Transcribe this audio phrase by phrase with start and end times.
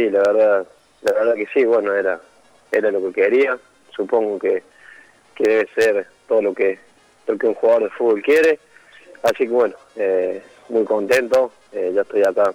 [0.00, 0.66] Sí, la verdad,
[1.02, 2.18] la verdad que sí, bueno, era,
[2.72, 3.58] era lo que quería,
[3.94, 4.62] supongo que,
[5.34, 6.78] que debe ser todo lo que,
[7.26, 8.58] lo que un jugador de fútbol quiere,
[9.22, 12.54] así que bueno, eh, muy contento, eh, ya estoy acá,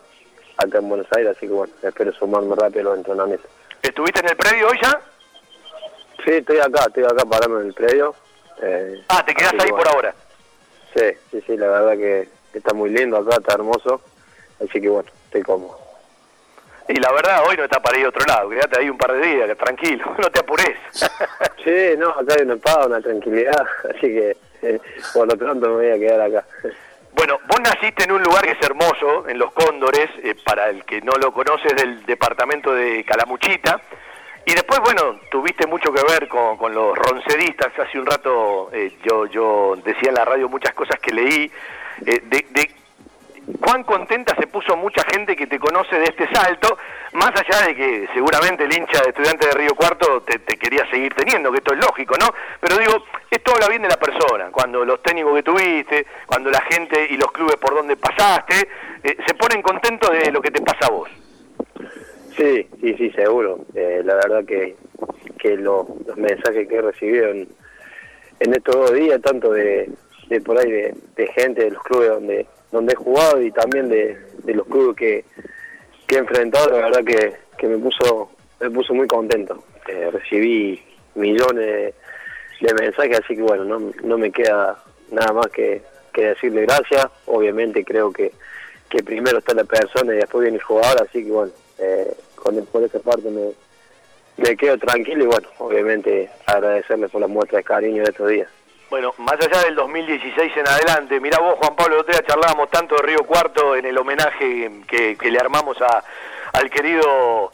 [0.57, 3.51] acá en Buenos Aires, así que bueno, espero sumarme rápido a los entrenamientos.
[3.83, 4.99] ¿Estuviste en el predio hoy ya?
[6.25, 8.15] Sí, estoy acá, estoy acá parando en el predio.
[9.09, 10.15] ah, te quedas ahí por ahora.
[10.95, 14.01] Sí, sí, sí, la verdad que está muy lindo acá, está hermoso,
[14.59, 15.84] así que bueno, estoy cómodo.
[16.87, 19.13] Y la verdad, hoy no está para ir a otro lado, quédate ahí un par
[19.13, 20.77] de días, tranquilo, no te apures.
[21.63, 24.79] sí, no, acá hay una paz, una tranquilidad, así que eh,
[25.13, 26.45] por lo pronto me voy a quedar acá.
[27.13, 30.83] Bueno, vos naciste en un lugar que es hermoso, en Los Cóndores, eh, para el
[30.83, 33.81] que no lo conoces, del departamento de Calamuchita,
[34.47, 37.77] y después, bueno, tuviste mucho que ver con, los roncedistas.
[37.79, 41.51] Hace un rato eh, yo, yo decía en la radio muchas cosas que leí
[42.05, 42.69] eh, de, de,
[43.59, 46.77] cuán contenta se puso mucha gente que te conoce de este salto,
[47.13, 51.13] más allá de que seguramente el hincha de estudiante de Río Cuarto te, quería seguir
[51.13, 52.27] teniendo, que esto es lógico, ¿no?
[52.59, 56.61] Pero digo, esto habla bien de la persona, cuando los técnicos que tuviste, cuando la
[56.61, 58.67] gente y los clubes por donde pasaste,
[59.03, 61.09] eh, se ponen contentos de lo que te pasa a vos.
[62.35, 63.59] Sí, sí, sí, seguro.
[63.73, 64.75] Eh, la verdad que,
[65.39, 65.85] que los
[66.17, 67.47] mensajes que he recibido en,
[68.39, 69.89] estos dos días, tanto de,
[70.45, 74.17] por ahí de, gente de los clubes donde donde he jugado y también de,
[74.53, 75.25] los clubes que,
[76.09, 79.63] he enfrentado, la verdad que, me puso me puso muy contento.
[79.87, 80.81] Eh, recibí
[81.15, 81.93] millones
[82.61, 85.81] de, mensajes, así que bueno, no, no me queda nada más que,
[86.13, 87.07] que decirle gracias.
[87.27, 88.33] Obviamente creo que,
[88.89, 92.63] que primero está la persona y después viene el jugador, así que bueno, eh, con
[92.65, 93.51] por esa parte me,
[94.37, 98.49] me quedo tranquilo y bueno, obviamente agradecerle por la muestra de cariño de estos días.
[98.95, 103.01] Bueno, más allá del 2016 en adelante, mira vos Juan Pablo, día charlábamos tanto de
[103.01, 106.01] Río Cuarto en el homenaje que, le armamos a,
[106.53, 107.51] al querido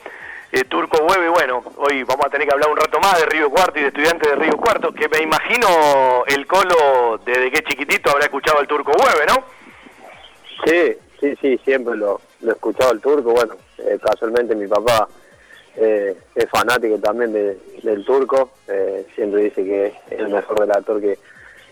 [0.52, 3.50] eh, Turco Hueve, bueno, hoy vamos a tener que hablar un rato más de Río
[3.50, 8.12] Cuarto y de estudiantes de Río Cuarto, que me imagino el Colo desde que chiquitito
[8.12, 9.44] habrá escuchado al Turco Hueve, ¿no?
[10.64, 15.08] Sí, sí, sí, siempre lo, lo he escuchado al Turco, bueno, eh, casualmente mi papá
[15.76, 21.18] eh, es fanático también del turco, eh, siempre dice que es el mejor relator que,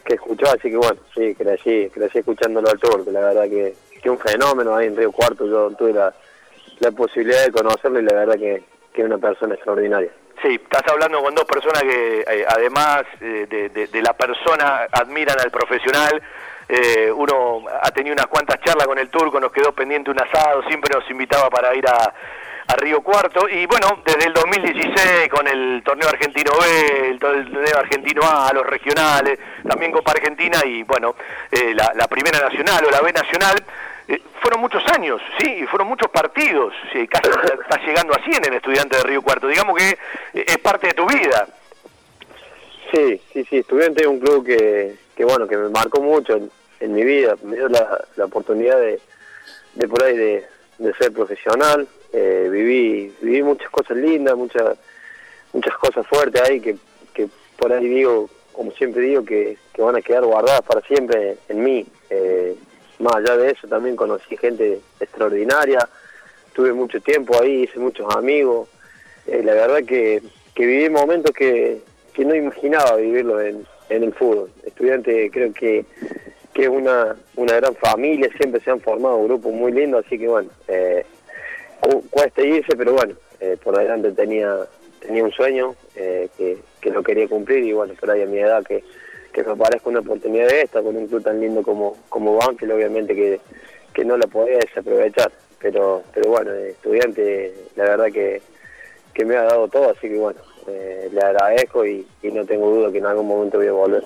[0.10, 4.10] que escuchó, así que bueno, sí, crecí, crecí escuchándolo al turco, la verdad que, que
[4.10, 6.12] un fenómeno ahí en Río Cuarto, yo tuve la,
[6.80, 10.10] la posibilidad de conocerlo y la verdad que, que es una persona extraordinaria.
[10.42, 16.20] Sí, estás hablando con dos personas que además de, de, la persona admiran al profesional,
[16.68, 20.64] eh, uno ha tenido unas cuantas charlas con el turco, nos quedó pendiente un asado,
[20.64, 22.14] siempre nos invitaba para ir a,
[22.76, 23.48] Río Cuarto.
[23.50, 28.66] Y bueno, desde el 2016 con el torneo argentino B, el, torneo argentino A, los
[28.66, 31.16] regionales, también Copa Argentina y bueno,
[31.52, 33.64] eh, la, Primera Nacional o la B Nacional.
[34.08, 38.54] Eh, fueron muchos años, sí, fueron muchos partidos, sí, casi está llegando a 100 en
[38.56, 39.98] Estudiante de Río Cuarto, digamos que
[40.34, 41.48] es parte de tu vida.
[42.92, 46.40] Sí, sí, sí, Estudiante es un club que, que bueno, que me marcó mucho,
[46.80, 49.00] en mi vida, me dio la, la oportunidad de,
[49.76, 50.46] de por ahí de,
[50.98, 54.78] ser profesional, eh, viví viví muchas cosas lindas, muchas
[55.54, 56.78] muchas cosas fuertes ahí que,
[57.14, 57.28] que
[57.58, 61.64] por ahí digo, como siempre digo, que, que van a quedar guardadas para siempre en
[61.64, 61.86] mí.
[62.10, 62.56] Eh,
[63.00, 65.88] más allá de eso también conocí gente extraordinaria,
[66.54, 68.68] tuve mucho tiempo ahí, hice muchos amigos.
[69.26, 70.22] Eh, la verdad que,
[70.54, 71.82] que viví momentos que,
[72.14, 74.52] que no imaginaba vivirlo en, en el fútbol.
[74.64, 75.86] Estudiante creo que
[76.54, 80.28] que es una, una gran familia, siempre se han formado grupos muy lindos, así que
[80.28, 81.06] bueno, eh,
[82.10, 84.68] cuesta irse, pero bueno, eh, por adelante tenía
[85.00, 88.64] tenía un sueño eh, que, que lo quería cumplir y bueno, por a mi edad
[88.64, 88.84] que,
[89.32, 92.74] que me parezca una oportunidad de esta con un club tan lindo como, como Banfield,
[92.74, 93.40] obviamente que,
[93.94, 98.42] que no la podía desaprovechar, pero, pero bueno, estudiante la verdad que,
[99.14, 102.92] que me ha dado todo, así que bueno, eh, le agradezco y, no tengo duda
[102.92, 104.04] que en algún momento voy a volver.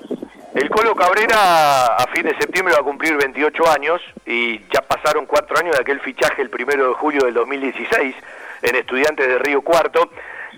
[0.55, 5.25] El Colo Cabrera a fin de septiembre va a cumplir 28 años y ya pasaron
[5.25, 8.15] cuatro años de aquel fichaje el primero de julio del 2016
[8.61, 10.09] en Estudiantes de Río Cuarto.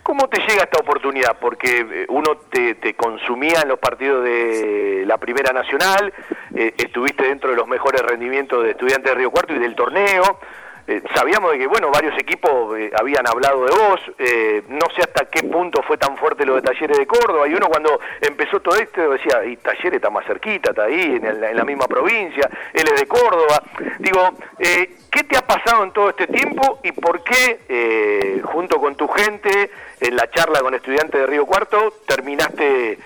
[0.03, 1.37] ¿Cómo te llega esta oportunidad?
[1.39, 6.13] Porque eh, uno te, consumía en los partidos de la Primera Nacional,
[6.53, 10.39] eh, estuviste dentro de los mejores rendimientos de estudiantes de Río Cuarto y del torneo,
[10.87, 15.01] eh, sabíamos de que, bueno, varios equipos eh, habían hablado de vos, eh, no sé
[15.01, 18.59] hasta qué punto fue tan fuerte lo de Talleres de Córdoba, y uno cuando empezó
[18.59, 22.87] todo esto decía, y Talleres está más cerquita, está ahí, en, la misma provincia, él
[22.87, 23.63] es de Córdoba.
[23.99, 29.07] Digo, ¿qué te ha pasado en todo este tiempo y por qué, junto con tu
[29.07, 29.71] gente,
[30.01, 32.99] en la charla con estudiantes de Río Cuarto, terminaste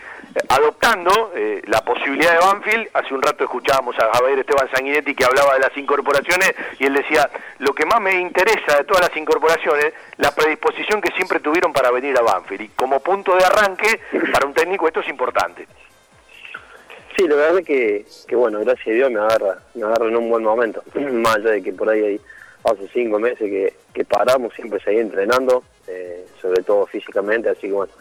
[0.48, 2.90] adoptando eh, la posibilidad de Banfield.
[2.94, 6.94] Hace un rato escuchábamos a Javier Esteban Sanguinetti que hablaba de las incorporaciones y él
[6.94, 7.30] decía,
[7.60, 11.92] lo que más me interesa de todas las incorporaciones, la predisposición que siempre tuvieron para
[11.92, 12.62] venir a Banfield.
[12.62, 14.00] Y como punto de arranque,
[14.32, 15.68] para un técnico esto es importante.
[17.18, 20.30] Sí, la verdad que, que bueno, gracias a Dios me agarra, me agarra en un
[20.30, 20.84] buen momento.
[20.96, 22.22] Más allá de que por ahí hay,
[22.64, 27.74] hace cinco meses que, que paramos, siempre seguí entrenando, eh, sobre todo físicamente, así que
[27.74, 27.92] bueno,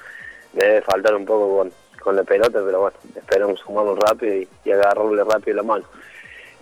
[0.53, 1.73] me debe faltar un poco con,
[2.09, 4.35] con la pelota, pero bueno, esperamos sumarlo rápido
[4.65, 5.85] y, agarrarle rápido la mano.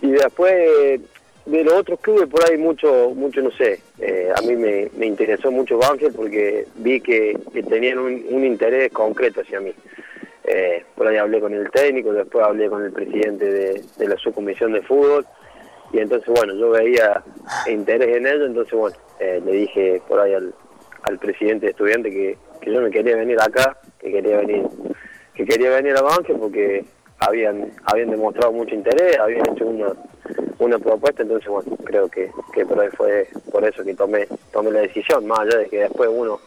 [0.01, 0.99] Y después
[1.45, 5.49] de los otros clubes por ahí mucho, mucho no sé, eh, a mí me, interesó
[5.49, 7.39] mucho Banfield porque vi que,
[7.69, 9.73] tenían un, interés concreto hacia mí.
[10.43, 14.73] Eh, por ahí hablé con el técnico, después hablé con el presidente de, la subcomisión
[14.73, 15.25] de fútbol
[15.93, 17.23] y entonces bueno, yo veía
[17.67, 20.53] interés en ello, entonces bueno, eh, le dije por ahí al,
[21.21, 24.65] presidente de estudiante que, que yo me quería venir acá, que quería venir
[25.37, 26.83] que quería venir a Banfield porque
[27.19, 29.93] habían habían demostrado mucho interés, habían hecho una,
[30.57, 34.71] una propuesta, entonces bueno, creo que, que por ahí fue por eso que tomé tomé
[34.71, 36.39] la decisión, más allá de que después uno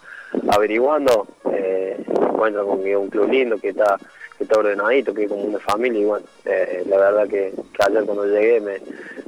[0.48, 3.96] averiguando eh, encuentra con que un club lindo, que está
[4.36, 8.04] que está ordenadito, que es como una familia y bueno, eh, la verdad que, ayer
[8.04, 8.78] cuando llegué me,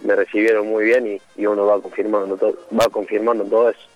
[0.03, 3.89] me recibieron muy bien y, y uno va confirmando todo, va confirmando todo eso.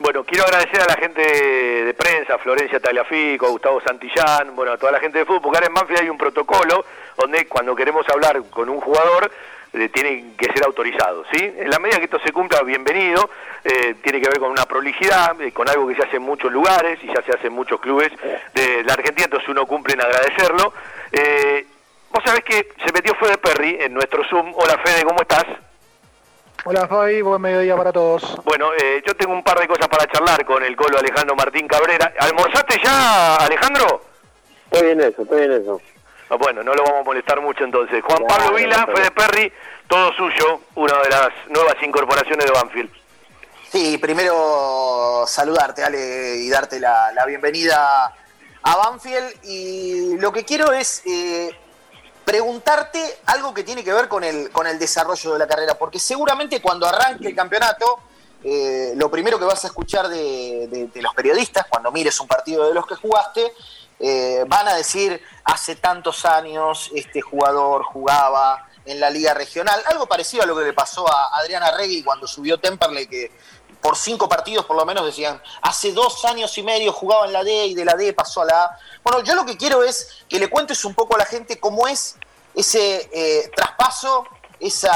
[0.00, 4.92] Bueno, quiero agradecer a la gente de prensa, Florencia Tagliafico, Gustavo Santillán, bueno, a toda
[4.92, 6.84] la gente de fútbol, porque ahora en Manfred hay un protocolo
[7.16, 9.28] donde cuando queremos hablar con un jugador
[9.72, 11.52] eh, tiene que ser autorizado, ¿sí?
[11.56, 13.28] En la medida que esto se cumpla, bienvenido,
[13.64, 16.52] eh, tiene que ver con una prolijidad, eh, con algo que se hace en muchos
[16.52, 18.12] lugares y ya se hace en muchos clubes
[18.54, 20.72] de la Argentina, entonces uno cumple en agradecerlo.
[22.10, 24.52] Vos sabés que se metió Fede Perry en nuestro Zoom.
[24.54, 25.44] Hola Fede, ¿cómo estás?
[26.64, 28.36] Hola Fabi, buen mediodía para todos.
[28.44, 31.68] Bueno, eh, yo tengo un par de cosas para charlar con el colo Alejandro Martín
[31.68, 32.12] Cabrera.
[32.18, 34.02] ¿Almorzaste ya, Alejandro?
[34.70, 35.80] Estoy en eso, estoy en eso.
[36.28, 38.02] Ah, bueno, no lo vamos a molestar mucho entonces.
[38.04, 39.52] Juan Pablo Vila, Fede Perry,
[39.86, 42.90] todo suyo, una de las nuevas incorporaciones de Banfield.
[43.70, 48.12] Sí, primero saludarte, Ale, y darte la, bienvenida
[48.62, 49.44] a Banfield.
[49.44, 51.50] Y lo que quiero es eh,
[52.28, 55.98] preguntarte algo que tiene que ver con el, con el desarrollo de la carrera, porque
[55.98, 58.00] seguramente cuando arranque el campeonato,
[58.44, 62.74] eh, lo primero que vas a escuchar de, los periodistas, cuando mires un partido de
[62.74, 63.50] los que jugaste,
[63.98, 70.06] eh, van a decir, hace tantos años este jugador jugaba en la liga regional, algo
[70.06, 73.30] parecido a lo que le pasó a Adriana Regui cuando subió Temperley, que
[73.80, 77.44] por cinco partidos por lo menos decían, hace dos años y medio jugaba en la
[77.44, 78.78] D y de la D pasó a la A.
[79.04, 81.86] Bueno, yo lo que quiero es que le cuentes un poco a la gente cómo
[81.86, 82.16] es
[82.54, 84.24] ese eh, traspaso,
[84.58, 84.88] ese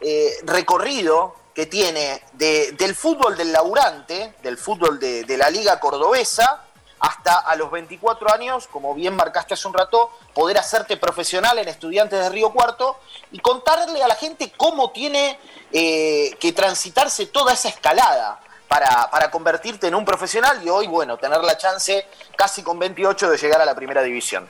[0.00, 6.64] eh, recorrido que tiene del fútbol del laburante, del fútbol de, de la liga cordobesa,
[7.02, 11.66] hasta a los 24 años, como bien marcaste hace un rato, poder hacerte profesional en
[11.66, 12.96] Estudiantes de Río Cuarto
[13.32, 15.36] y contarle a la gente cómo tiene
[15.72, 21.18] eh, que transitarse toda esa escalada para, para, convertirte en un profesional y hoy, bueno,
[21.18, 24.48] tener la chance casi con 28 de llegar a la primera división.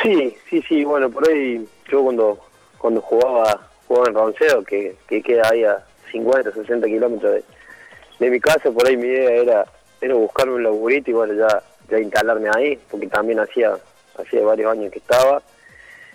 [0.00, 2.38] Sí, sí, sí, bueno, por ahí yo cuando
[2.78, 7.44] cuando jugaba, jugaba en Ronceo, que, que queda ahí a 50, 60 kilómetros de,
[8.18, 9.66] de mi casa, por ahí mi idea era
[10.02, 13.72] era buscarme un laburito y bueno, ya, ya instalarme ahí, porque también hacía,
[14.18, 15.42] hacía varios años que estaba.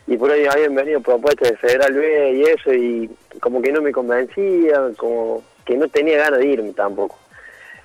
[0.06, 3.82] Y por ahí habían venido propuestas de Federal B y eso, y como que no
[3.82, 7.17] me convencía, como que no tenía ganas de irme tampoco.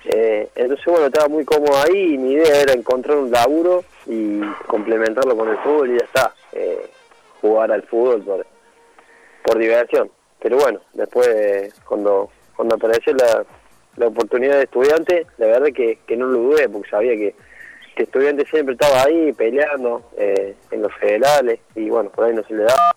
[0.05, 4.41] Eh, entonces, bueno, estaba muy cómodo ahí y mi idea era encontrar un laburo y
[4.67, 6.33] complementarlo con el fútbol y ya está.
[6.51, 6.89] Eh,
[7.41, 8.45] jugar al fútbol por,
[9.43, 10.09] por diversión.
[10.41, 13.45] Pero bueno, después cuando, cuando apareció la,
[13.97, 17.35] la oportunidad de estudiante, la verdad que, que no lo dudé, porque sabía que,
[17.95, 22.43] que estudiante siempre estaba ahí peleando eh, en los federales y bueno, por ahí no
[22.43, 22.95] se le daba.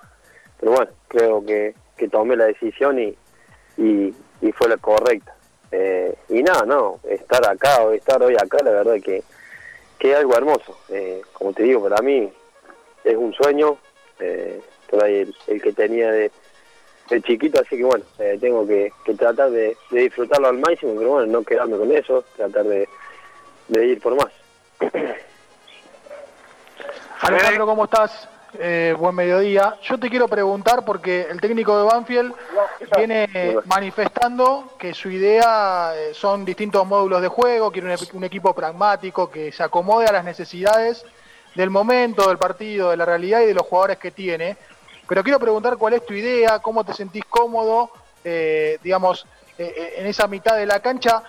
[0.59, 3.17] Pero bueno, creo que, que tomé la decisión y,
[3.77, 4.15] y,
[4.53, 5.35] fue la correcta.
[5.71, 9.23] Eh, y nada, no, estar acá o estar hoy acá, la verdad que,
[9.99, 10.79] que es algo hermoso.
[10.89, 12.33] Eh, como te digo, para mí
[13.05, 13.77] es un sueño,
[14.89, 16.31] por ahí el que tenía de
[17.09, 21.27] de chiquito, así que bueno, eh, tengo que, tratar de, disfrutarlo al máximo, pero bueno,
[21.27, 22.89] no quedarme con eso, tratar de,
[23.69, 24.33] de ir por más.
[27.21, 28.29] Alejandro, ¿cómo estás?
[28.59, 29.77] Eh, buen mediodía.
[29.83, 32.33] Yo te quiero preguntar porque el técnico de Banfield
[32.97, 38.55] viene manifestando que su idea eh, son distintos módulos de juego, quiere un, un, equipo
[38.55, 41.05] pragmático que se acomode a las necesidades
[41.55, 44.57] del momento, del partido, de la realidad y de los jugadores que tiene.
[45.09, 47.91] Pero quiero preguntar cuál es tu idea, cómo te sentís cómodo,
[48.25, 49.27] eh, digamos,
[49.59, 51.23] en esa mitad de la cancha,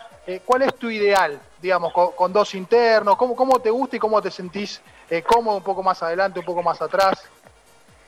[0.43, 3.15] ¿cuál es tu ideal, digamos, con, dos internos?
[3.15, 6.45] ¿Cómo, ¿Cómo te gusta y cómo te sentís eh, cómodo un poco más adelante, un
[6.45, 7.23] poco más atrás?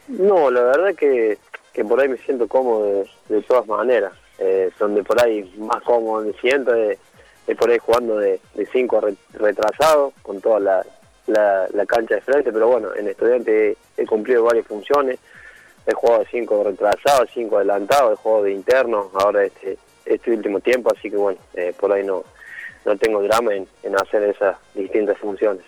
[0.08, 1.38] No, la verdad que,
[1.72, 4.14] que por ahí me siento cómodo de, todas maneras.
[4.38, 6.98] Eh, donde por ahí más cómodo me siento es,
[7.58, 9.02] por ahí jugando de, de cinco
[9.34, 10.86] retrasados, con toda la,
[11.28, 15.20] la, cancha de frente, pero bueno, en estudiante he, cumplido varias funciones.
[15.90, 20.92] He jugado cinco retrasados, cinco adelantados, he jugado de interno, ahora este, este último tiempo,
[20.96, 22.24] así que bueno, eh, por ahí no,
[22.86, 25.64] no tengo drama en, en hacer esas distintas funciones.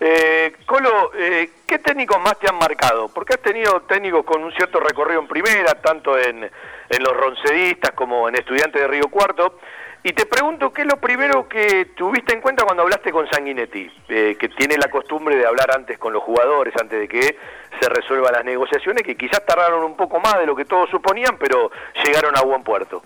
[0.00, 3.08] Eh, Colo, eh, ¿qué técnicos más te han marcado?
[3.08, 7.92] Porque has tenido técnicos con un cierto recorrido en primera, tanto en, en los roncedistas
[7.92, 9.58] como en estudiantes de Río Cuarto.
[10.02, 13.90] Y te pregunto, ¿qué es lo primero que tuviste en cuenta cuando hablaste con Sanguinetti?
[14.08, 17.36] Eh, que tiene la costumbre de hablar antes con los jugadores, antes de que
[17.80, 21.36] se resuelvan las negociaciones, que quizás tardaron un poco más de lo que todos suponían,
[21.38, 21.70] pero
[22.04, 23.02] llegaron a buen puerto.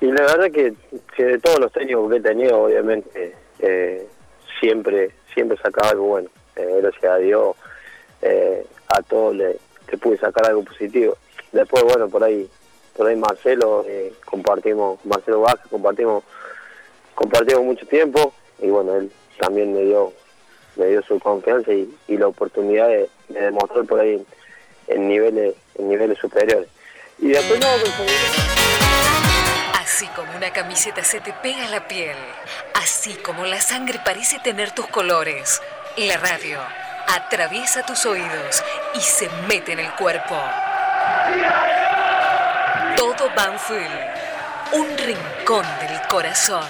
[0.00, 0.74] Y la verdad que,
[1.16, 4.06] que de todos los técnicos que he tenido, obviamente, eh,
[4.60, 6.30] siempre siempre sacaba algo bueno.
[6.56, 7.54] Eh, gracias a Dios,
[8.22, 9.58] eh, a todos le,
[10.00, 11.16] pude sacar algo positivo.
[11.52, 12.48] Después, bueno, por ahí
[12.96, 16.24] por ahí Marcelo, eh, compartimos, Marcelo Vázquez, compartimos,
[17.14, 20.12] compartimos mucho tiempo y bueno, él también me dio
[20.76, 24.24] me dio su confianza y, la oportunidad de, demostrar por ahí
[24.88, 26.68] en niveles niveles superiores.
[27.18, 27.66] Y después no,
[29.80, 32.16] Así como una camiseta se te pega a la piel,
[32.74, 35.62] así como la sangre parece tener tus colores,
[35.96, 36.58] la radio
[37.08, 38.62] atraviesa tus oídos
[38.94, 40.36] y se mete en el cuerpo.
[42.96, 43.90] Todo Banfield,
[44.72, 46.64] un rincón del corazón.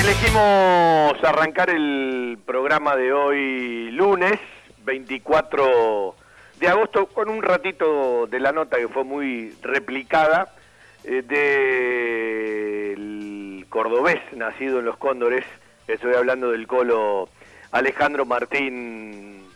[0.00, 4.40] Elegimos arrancar el programa de hoy lunes
[4.84, 6.16] 24
[6.58, 10.54] de agosto con un ratito de la nota que fue muy replicada
[11.04, 11.22] eh,
[12.94, 15.44] del cordobés nacido en los Cóndores,
[15.86, 17.28] estoy hablando del colo
[17.70, 19.46] Alejandro Martín,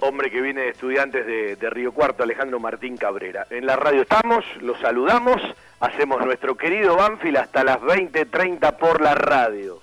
[0.00, 3.46] hombre que viene de estudiantes de, Río Cuarto, Alejandro Martín Cabrera.
[3.50, 5.42] En la radio estamos, los saludamos
[5.80, 9.80] hacemos nuestro querido Banfield hasta las 20.30 por la radio.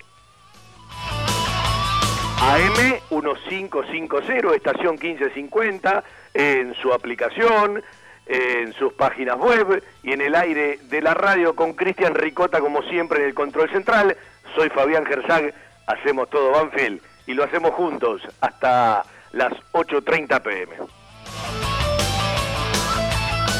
[2.41, 6.03] AM 1550, estación 1550,
[6.33, 7.81] en su aplicación,
[8.27, 12.81] en sus páginas web y en el aire de la radio con Cristian Ricota como
[12.83, 14.17] siempre en el control central.
[14.53, 15.53] Soy Fabián Gersag,
[15.87, 20.75] hacemos todo Banfield y lo hacemos juntos hasta las 8.30 pm.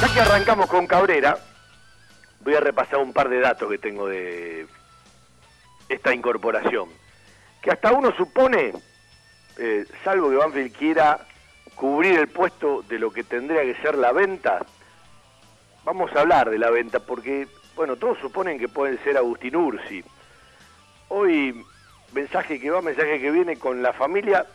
[0.02, 1.38] Ya que arrancamos con Cabrera,
[2.42, 4.68] voy a repasar un par de datos que tengo de
[5.90, 6.90] esta incorporación.
[7.62, 8.74] Que hasta uno supone,
[9.58, 11.20] eh, salvo que Banfield quiera
[11.76, 14.66] cubrir el puesto de lo que tendría que ser la venta,
[15.84, 20.04] vamos a hablar de la venta porque, bueno, todos suponen que pueden ser Agustín Ursi.
[21.10, 21.64] Hoy,
[22.14, 24.46] mensaje que va, mensaje que viene con la familia,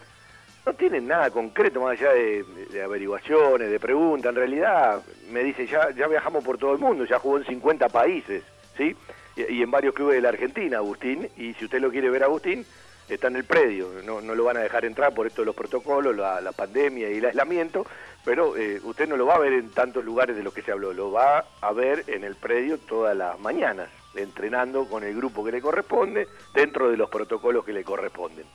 [0.66, 4.30] no tienen nada concreto más allá de, averiguaciones, de preguntas.
[4.30, 7.88] En realidad, me dice, ya, ya viajamos por todo el mundo, ya jugó en 50
[7.88, 8.42] países,
[8.76, 8.96] ¿sí?
[9.36, 11.28] Y, en varios clubes de la Argentina, Agustín.
[11.36, 12.66] Y si usted lo quiere ver, Agustín,
[13.08, 13.88] está en el predio.
[14.04, 17.24] No, lo van a dejar entrar por esto de los protocolos, la, pandemia y el
[17.24, 17.86] aislamiento.
[18.24, 20.72] Pero eh, usted no lo va a ver en tantos lugares de los que se
[20.72, 20.92] habló.
[20.92, 25.52] Lo va a ver en el predio todas las mañanas, entrenando con el grupo que
[25.52, 28.46] le corresponde, dentro de los protocolos que le corresponden.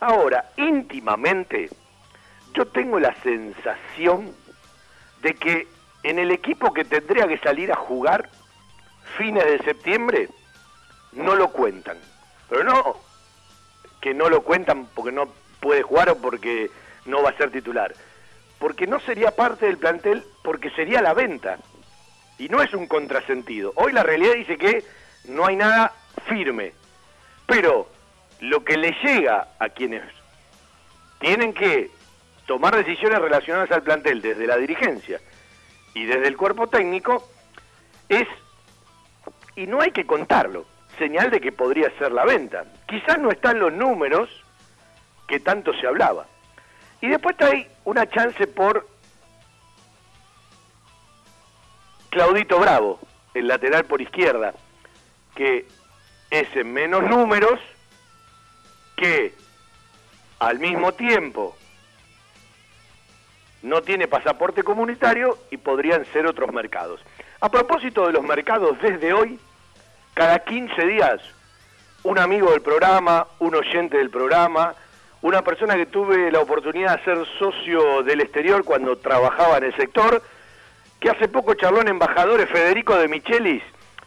[0.00, 1.70] Ahora, íntimamente,
[2.52, 4.34] yo tengo la sensación
[5.22, 5.68] de que
[6.02, 8.28] en el equipo que tendría que salir a jugar
[9.16, 10.28] fines de septiembre,
[11.12, 11.96] no lo cuentan.
[12.48, 12.96] Pero no
[14.00, 15.28] que no lo cuentan porque no
[15.60, 16.70] puede jugar o porque
[17.06, 17.94] no va a ser titular.
[18.58, 21.58] Porque no sería parte del plantel porque sería la venta.
[22.38, 23.72] Y no es un contrasentido.
[23.76, 24.84] Hoy la realidad dice que
[25.26, 25.92] no hay nada
[26.26, 26.72] firme.
[27.46, 27.88] Pero
[28.40, 30.02] lo que le llega a quienes
[31.18, 31.90] tienen que
[32.46, 35.20] tomar decisiones relacionadas al plantel desde la dirigencia
[35.94, 37.28] y desde el cuerpo técnico
[38.08, 38.26] es,
[39.56, 40.66] y no hay que contarlo,
[40.98, 42.64] señal de que podría ser la venta.
[42.86, 44.28] Quizás no están los números
[45.26, 46.26] que tanto se hablaba.
[47.00, 48.86] Y después hay una chance por
[52.14, 53.00] Claudito Bravo,
[53.34, 54.54] el lateral por izquierda,
[55.34, 55.66] que
[56.30, 57.58] es en menos números,
[58.96, 59.34] que
[60.38, 61.56] al mismo tiempo
[63.62, 67.00] no tiene pasaporte comunitario y podrían ser otros mercados.
[67.40, 69.40] A propósito de los mercados, desde hoy,
[70.14, 71.20] cada 15 días,
[72.04, 74.76] un amigo del programa, un oyente del programa,
[75.20, 79.74] una persona que tuve la oportunidad de ser socio del exterior cuando trabajaba en el
[79.74, 80.22] sector,
[81.04, 83.62] que hace poco charló en embajadores Federico de Michelis,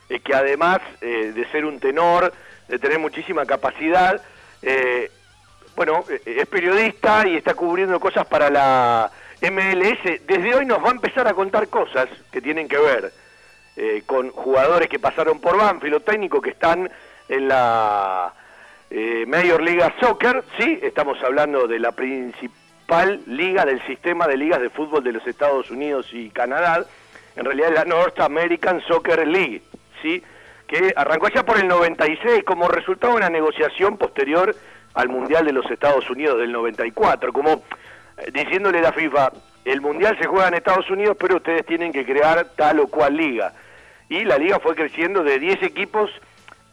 [0.09, 2.33] eh, que además eh, de ser un tenor,
[2.67, 4.19] de tener muchísima capacidad,
[4.63, 5.11] eh,
[5.75, 9.11] bueno, es periodista y está cubriendo cosas para la
[9.43, 10.25] MLS.
[10.25, 13.13] Desde hoy nos va a empezar a contar cosas que tienen que ver
[14.07, 16.89] con jugadores que pasaron por Banfield técnicos que están
[17.29, 18.33] en la
[19.27, 20.43] Major League Soccer.
[20.57, 21.91] Sí, estamos hablando de la
[22.88, 26.86] principal liga del sistema de ligas de fútbol de los Estados Unidos y Canadá.
[27.36, 29.62] En realidad la North American Soccer League,
[30.01, 30.24] ¿sí?
[30.67, 34.56] que arrancó ya por el 96 como resultado de una negociación posterior
[34.94, 37.63] al Mundial de los Estados Unidos del 94, como
[38.17, 39.34] eh, diciéndole a la FIFA,
[39.65, 43.17] el Mundial se juega en Estados Unidos, pero ustedes tienen que crear tal o cual
[43.17, 43.53] liga.
[44.08, 46.10] Y la liga fue creciendo de 10 equipos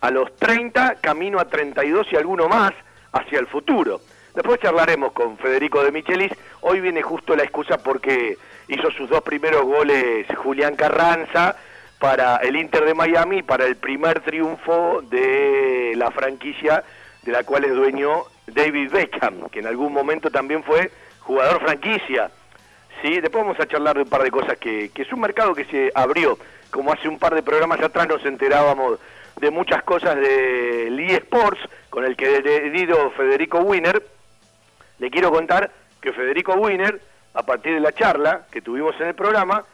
[0.01, 2.73] a los 30, camino a 32 y alguno más
[3.13, 4.01] hacia el futuro.
[4.35, 6.33] Después charlaremos con Federico de Michelis.
[6.61, 8.37] Hoy viene justo la excusa porque
[8.67, 11.55] hizo sus dos primeros goles Julián Carranza
[12.01, 16.83] para el Inter de Miami, para el primer triunfo de la franquicia
[17.23, 22.29] de la cual es dueño David Beckham, que en algún momento también fue jugador franquicia.
[23.03, 25.65] Sí, después vamos a charlar de un par de cosas que, es un mercado que
[25.67, 26.39] se abrió,
[26.73, 28.99] como hace un par de programas atrás nos enterábamos
[29.41, 34.03] de muchas cosas de Lee Sports, con el que dedido Federico Wiener.
[34.99, 35.71] Le quiero contar
[36.01, 37.01] que Federico Wiener,
[37.35, 39.65] a partir de la charla que tuvimos en el programa,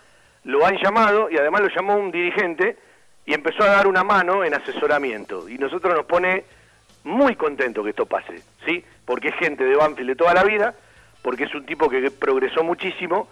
[0.44, 2.76] lo han llamado y además lo llamó un dirigente
[3.26, 5.48] y empezó a dar una mano en asesoramiento.
[5.48, 6.44] Y nosotros nos pone
[7.04, 8.84] muy contento que esto pase, ¿sí?
[9.04, 10.74] Porque es gente de Banfield de toda la vida,
[11.22, 13.28] porque es un tipo que progresó muchísimo,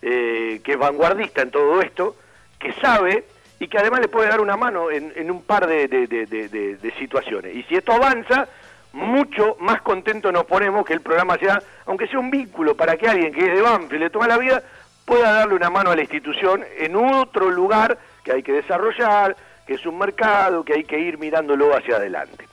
[0.00, 2.16] eh, que es vanguardista en todo esto,
[2.58, 3.24] que sabe
[3.58, 7.54] y que además le puede dar una mano en, un par de, situaciones.
[7.54, 8.48] Y si esto avanza,
[8.92, 13.08] mucho más contento nos ponemos que el programa sea, aunque sea un vínculo para que
[13.08, 14.62] alguien que es de Banfield de toda la vida
[15.04, 19.74] pueda darle una mano a la institución en otro lugar que hay que desarrollar, que
[19.74, 22.46] es un mercado, que hay que ir mirándolo hacia adelante.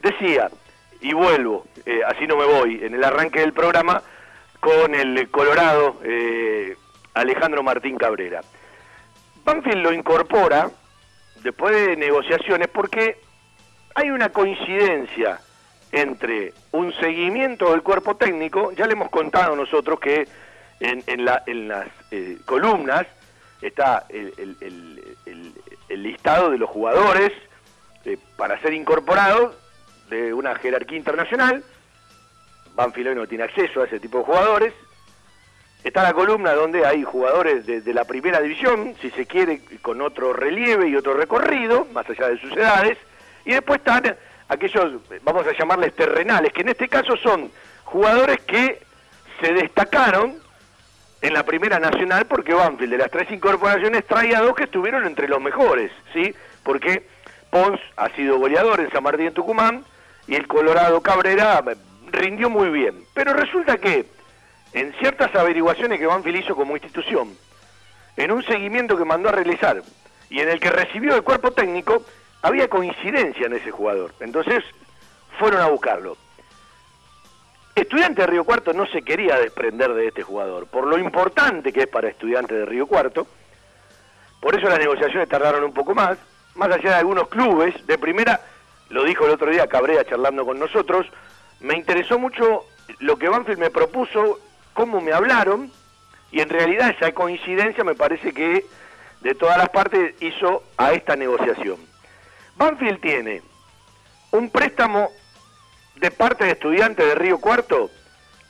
[0.00, 0.50] Decía,
[1.00, 4.02] y vuelvo, eh, así no me voy, en el arranque del programa,
[4.60, 6.76] con el Colorado eh,
[7.14, 8.40] Alejandro Martín Cabrera.
[9.44, 10.70] Banfield lo incorpora
[11.42, 13.18] después de negociaciones porque
[13.94, 15.38] hay una coincidencia
[15.96, 20.28] entre un seguimiento del cuerpo técnico, ya le hemos contado nosotros que
[20.78, 23.06] en, la, en las eh, columnas
[23.62, 24.56] está el,
[25.88, 27.32] listado de los jugadores
[28.04, 29.56] eh, para ser incorporados
[30.10, 31.64] de una jerarquía internacional.
[32.74, 34.74] Banfield no tiene acceso a ese tipo de jugadores.
[35.82, 40.02] Está la columna donde hay jugadores de, de, la primera división, si se quiere, con
[40.02, 42.98] otro relieve y otro recorrido, más allá de sus edades.
[43.46, 44.16] Y después están
[44.48, 47.50] aquellos, vamos a llamarles terrenales, que en este caso son
[47.84, 48.80] jugadores que
[49.40, 50.34] se destacaron
[51.22, 55.28] en la Primera Nacional porque Banfield de las tres incorporaciones traía dos que estuvieron entre
[55.28, 56.34] los mejores, ¿sí?
[56.62, 57.06] Porque
[57.50, 59.84] Pons ha sido goleador en San Martín en Tucumán
[60.26, 61.62] y el Colorado Cabrera
[62.12, 63.04] rindió muy bien.
[63.14, 64.06] Pero resulta que
[64.72, 67.34] en ciertas averiguaciones que Banfield hizo como institución,
[68.16, 69.82] en un seguimiento que mandó a realizar
[70.28, 72.04] y en el que recibió el cuerpo técnico,
[72.42, 74.12] había coincidencia en ese jugador.
[74.20, 74.64] Entonces
[75.38, 76.16] fueron a buscarlo.
[77.74, 81.80] Estudiante de Río Cuarto no se quería desprender de este jugador, por lo importante que
[81.80, 83.26] es para Estudiante de Río Cuarto.
[84.40, 86.18] Por eso las negociaciones tardaron un poco más,
[86.54, 87.86] más allá de algunos clubes.
[87.86, 88.40] De primera,
[88.88, 91.06] lo dijo el otro día Cabrera charlando con nosotros,
[91.60, 92.64] me interesó mucho
[93.00, 94.38] lo que Banfield me propuso,
[94.72, 95.70] cómo me hablaron,
[96.30, 98.64] y en realidad esa coincidencia me parece que
[99.20, 101.76] de todas las partes hizo a esta negociación.
[102.56, 103.42] Banfield tiene
[104.32, 105.10] un préstamo
[105.96, 107.90] de parte de estudiantes de Río Cuarto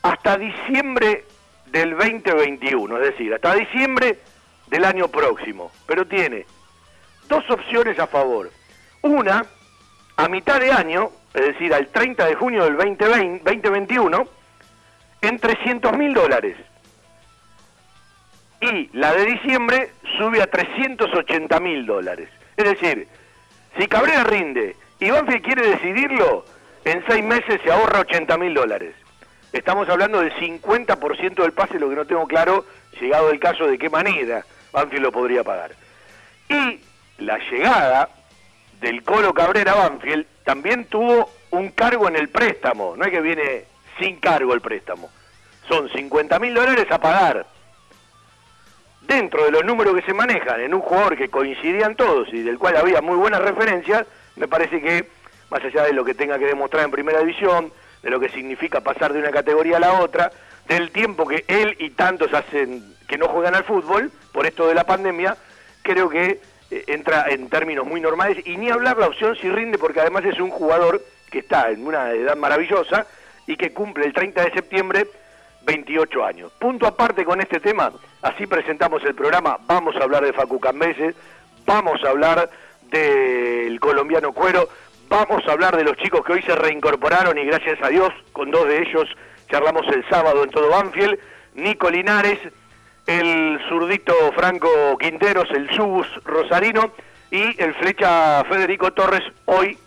[0.03, 1.25] hasta diciembre
[1.67, 4.19] del 2021, es decir, hasta diciembre
[4.69, 5.71] del año próximo.
[5.87, 6.47] Pero tiene
[7.29, 8.51] dos opciones a favor.
[9.03, 9.45] Una,
[10.17, 14.29] a mitad de año, es decir, al 30 de junio del 2020, 2021,
[15.23, 16.57] en 300 mil dólares.
[18.61, 22.29] Y la de diciembre sube a 380 mil dólares.
[22.57, 23.07] Es decir,
[23.79, 26.45] si Cabrera rinde y Banfield quiere decidirlo,
[26.85, 28.95] en seis meses se ahorra 80 mil dólares.
[29.53, 32.65] estamos hablando del 50% del pase, lo que no tengo claro,
[33.01, 35.73] llegado el caso, de qué manera Banfield lo podría pagar.
[36.49, 36.81] Y
[37.19, 38.11] la llegada
[38.81, 43.65] del Colo Cabrera Banfield también tuvo un cargo en el préstamo, no es que viene
[43.99, 45.11] sin cargo el préstamo,
[45.69, 47.47] son 50 mil dólares a pagar.
[49.07, 52.59] Dentro de los números que se manejan en un jugador que coincidían todos y del
[52.59, 55.09] cual había muy buenas referencias, me parece que,
[55.51, 58.81] más allá de lo que tenga que demostrar en primera división, de lo que significa
[58.81, 60.33] pasar de una categoría a la otra,
[60.67, 64.75] del tiempo que él y tantos hacen que no juegan al fútbol, por esto de
[64.75, 65.37] la pandemia,
[65.83, 66.41] creo que
[66.71, 70.25] eh, entra en términos muy normales y ni hablar la opción si rinde porque además
[70.25, 73.07] es un jugador que está en una edad maravillosa
[73.47, 75.07] y que cumple el 30 de septiembre
[75.67, 76.53] 28 años.
[76.59, 81.15] Punto aparte con este tema, así presentamos el programa, vamos a hablar de Facu Cambeses,
[81.67, 82.49] vamos a hablar
[82.91, 84.69] del colombiano Cuero,
[85.09, 88.51] vamos a hablar de los chicos que hoy se reincorporaron y gracias a Dios con
[88.51, 89.09] dos de ellos
[89.51, 91.19] charlamos el sábado en todo Banfield,
[91.55, 92.39] Nico Linares,
[93.07, 96.93] el zurdito Franco Quinteros, el Subus Rosarino
[97.31, 99.79] y el flecha Federico Torres hoy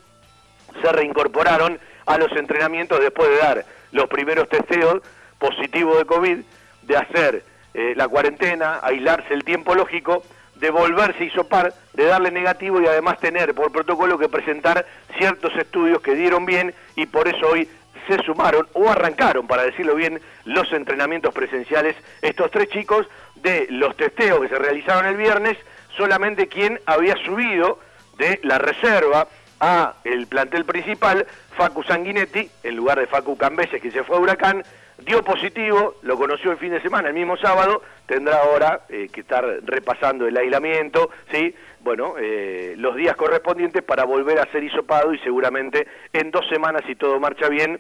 [0.82, 5.02] se reincorporaron a los entrenamientos después de dar los primeros testeos
[5.40, 6.38] positivos de COVID,
[6.84, 10.24] de hacer eh, la cuarentena, aislarse el tiempo lógico,
[10.56, 14.86] de volverse a hisopar, de darle negativo y además tener por protocolo que presentar
[15.18, 17.70] ciertos estudios que dieron bien y por eso hoy
[18.08, 21.96] se sumaron o arrancaron, para decirlo bien, los entrenamientos presenciales.
[22.22, 25.58] Estos tres chicos de los testeos que se realizaron el viernes,
[25.96, 27.80] solamente quien había subido
[28.18, 29.28] de la reserva
[29.60, 31.26] a el plantel principal,
[31.56, 34.64] Facu Sanguinetti, en lugar de Facu Cambeses, que se fue a Huracán,
[35.06, 39.22] dio positivo, lo conoció el fin de semana, el mismo sábado, tendrá ahora eh, que
[39.22, 41.54] estar repasando el aislamiento, ¿sí?
[41.82, 46.84] Bueno, eh, los días correspondientes para volver a ser hisopado y seguramente en dos semanas,
[46.86, 47.80] si todo marcha bien,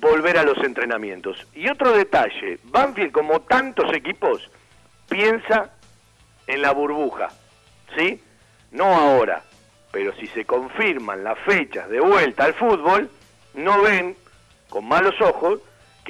[0.00, 1.46] volver a los entrenamientos.
[1.54, 4.50] Y otro detalle, Banfield, como tantos equipos,
[5.08, 5.72] piensa
[6.46, 7.28] en la burbuja,
[7.96, 8.22] ¿sí?
[8.72, 9.42] No ahora,
[9.92, 13.08] pero si se confirman las fechas de vuelta al fútbol,
[13.54, 14.16] no ven
[14.68, 15.60] con malos ojos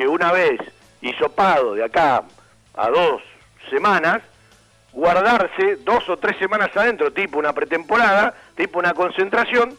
[0.00, 0.58] que una vez
[1.02, 2.22] hisopado de acá
[2.74, 3.20] a dos
[3.68, 4.22] semanas,
[4.94, 9.76] guardarse dos o tres semanas adentro, tipo una pretemporada, tipo una concentración,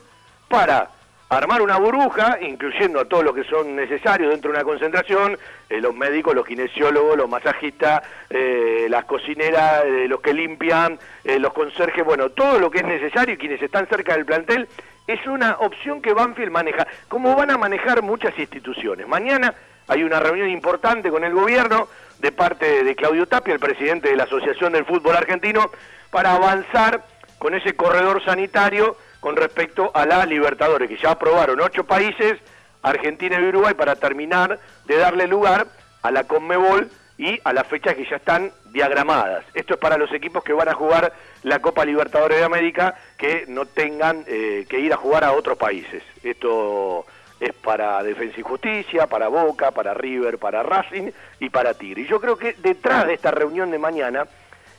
[0.47, 0.89] para
[1.27, 5.81] armar una burbuja, incluyendo a todos los que son necesarios dentro de una concentración, eh,
[5.81, 12.05] los médicos, los kinesiólogos, los masajistas, eh, las cocineras, eh, los que limpian, los conserjes,
[12.05, 14.67] bueno, todo lo que es necesario y quienes están cerca del plantel,
[15.07, 19.07] es una opción que Banfield maneja, como van a manejar muchas instituciones.
[19.07, 19.55] Mañana
[19.87, 21.87] hay una reunión importante con el gobierno
[22.19, 25.71] de parte de Claudio Tapia, el presidente de la Asociación del Fútbol Argentino,
[26.11, 27.03] para avanzar
[27.39, 32.37] con ese corredor sanitario con respecto a la Libertadores, que ya aprobaron ocho países,
[32.81, 35.67] Argentina y Uruguay, para terminar de darle lugar
[36.01, 39.45] a la Conmebol y a las fechas que ya están diagramadas.
[39.53, 41.13] Esto es para los equipos que van a jugar
[41.43, 45.57] la Copa Libertadores de América, que no tengan eh, que ir a jugar a otros
[45.57, 46.01] países.
[46.23, 47.05] Esto
[47.41, 52.03] es para Defensa y Justicia, para Boca, para River, para Racing y para Tigre.
[52.03, 54.25] Y yo creo que detrás de esta reunión de mañana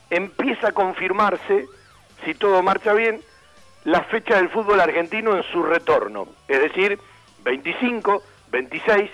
[0.09, 1.67] empieza a confirmarse,
[2.25, 3.21] si todo marcha bien,
[3.83, 7.01] la fecha del fútbol argentino en su retorno, es decir,
[7.43, 8.23] 25,
[8.53, 9.11] 26,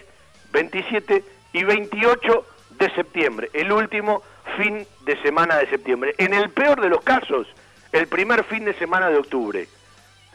[0.53, 2.47] 27 y 28
[2.79, 4.23] de septiembre, el último
[4.59, 6.15] fin de semana de septiembre.
[6.19, 7.47] En el peor de los casos,
[7.93, 9.67] el primer fin de semana de octubre.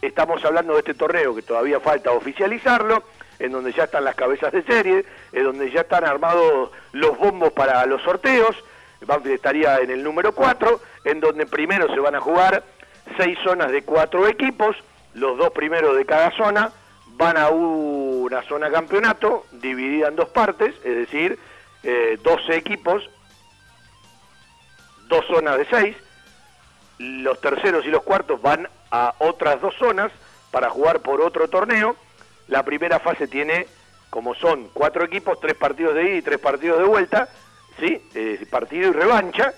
[0.04, 3.04] Estamos hablando de este torneo que todavía falta oficializarlo,
[3.40, 7.54] en donde ya están las cabezas de serie, en donde ya están armados los bombos
[7.54, 8.54] para los sorteos.
[9.00, 12.66] Banfield estaría en el número 4, en donde primero se van a jugar
[13.16, 14.76] seis zonas de cuatro equipos,
[15.14, 16.74] los dos primeros de cada zona
[17.16, 21.40] van a una zona campeonato dividida en dos partes, es decir,
[21.84, 23.10] eh, 12 equipos,
[25.08, 25.96] dos zonas de seis,
[26.98, 30.12] los terceros y los cuartos van a otras dos zonas
[30.52, 31.96] para jugar por otro torneo,
[32.48, 33.66] la primera fase tiene,
[34.12, 37.28] como son cuatro equipos, tres partidos de ida y tres partidos de vuelta,
[37.80, 38.00] ¿sí?
[38.52, 39.52] Partido y revancha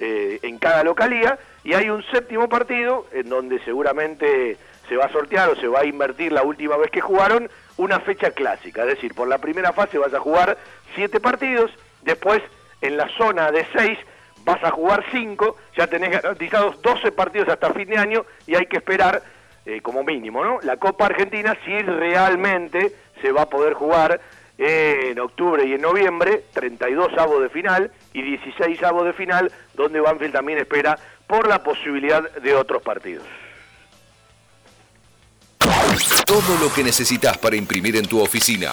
[0.00, 4.56] eh, en cada localidad, y hay un séptimo partido en donde seguramente
[4.88, 8.00] se va a sortear o se va a invertir la última vez que jugaron una
[8.00, 10.58] fecha clásica, es decir, por la primera fase vas a jugar
[10.96, 11.70] siete partidos,
[12.02, 12.42] después
[12.80, 13.96] en la zona de seis
[14.44, 18.66] vas a jugar cinco, ya tenés garantizados 12 partidos hasta fin de año y hay
[18.66, 19.22] que esperar
[19.66, 20.60] eh, como mínimo, ¿no?
[20.62, 24.20] La Copa Argentina si realmente se va a poder jugar
[24.62, 30.00] en octubre y en noviembre, 32 avos de final y 16 avos de final, donde
[30.00, 33.24] Banfield también espera por la posibilidad de otros partidos.
[36.26, 38.72] Todo lo que necesitas para imprimir en tu oficina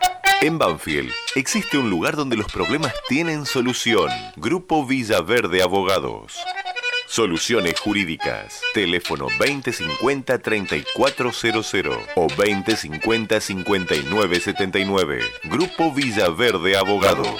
[0.43, 4.09] En Banfield existe un lugar donde los problemas tienen solución.
[4.37, 6.35] Grupo Villaverde Abogados.
[7.05, 8.59] Soluciones jurídicas.
[8.73, 15.21] Teléfono 2050-3400 o 2050-5979.
[15.43, 17.39] Grupo Villaverde Abogados.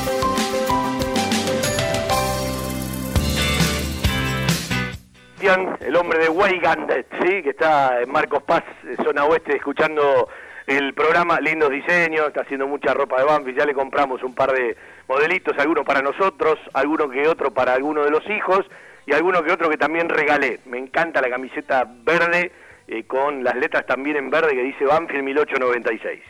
[5.79, 6.89] El hombre de Weigand,
[7.21, 7.41] ¿sí?
[7.43, 8.63] que está en Marcos Paz,
[9.03, 10.29] zona oeste, escuchando
[10.65, 14.53] el programa, lindos diseños, está haciendo mucha ropa de Banfield, ya le compramos un par
[14.53, 18.65] de modelitos, algunos para nosotros, alguno que otro para alguno de los hijos
[19.05, 20.59] y alguno que otro que también regalé.
[20.65, 22.51] Me encanta la camiseta verde
[22.87, 26.21] eh, con las letras también en verde que dice Banfield 1896.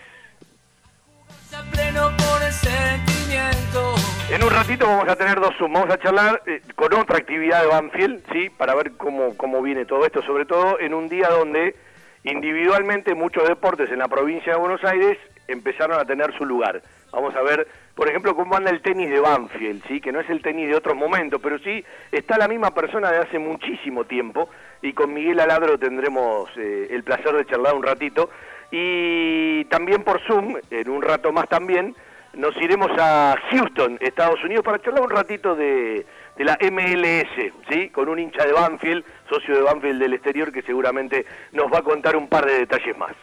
[4.31, 7.63] En un ratito vamos a tener dos Zoom, vamos a charlar eh, con otra actividad
[7.63, 8.49] de Banfield, ¿sí?
[8.49, 11.75] Para ver cómo, cómo viene todo esto, sobre todo en un día donde
[12.23, 15.17] individualmente muchos deportes en la provincia de Buenos Aires
[15.49, 16.81] empezaron a tener su lugar.
[17.11, 19.99] Vamos a ver, por ejemplo, cómo anda el tenis de Banfield, ¿sí?
[19.99, 23.17] que no es el tenis de otros momentos, pero sí está la misma persona de
[23.17, 24.49] hace muchísimo tiempo
[24.81, 28.29] y con Miguel Aladro tendremos eh, el placer de charlar un ratito.
[28.71, 31.93] Y también por Zoom, en un rato más también,
[32.33, 36.05] nos iremos a Houston, Estados Unidos, para charlar un ratito de,
[36.37, 37.89] la MLS, ¿sí?
[37.89, 41.83] Con un hincha de Banfield, socio de Banfield del exterior, que seguramente nos va a
[41.83, 43.13] contar un par de detalles más.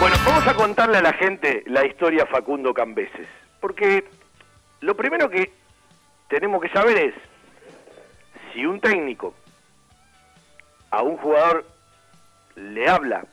[0.00, 3.28] Bueno, vamos a contarle a la gente la historia Facundo Cambeses,
[3.60, 4.04] porque
[4.80, 5.52] lo primero que
[6.28, 7.14] tenemos que saber es
[8.52, 9.34] si un técnico
[10.90, 11.66] a un jugador
[12.56, 13.24] le habla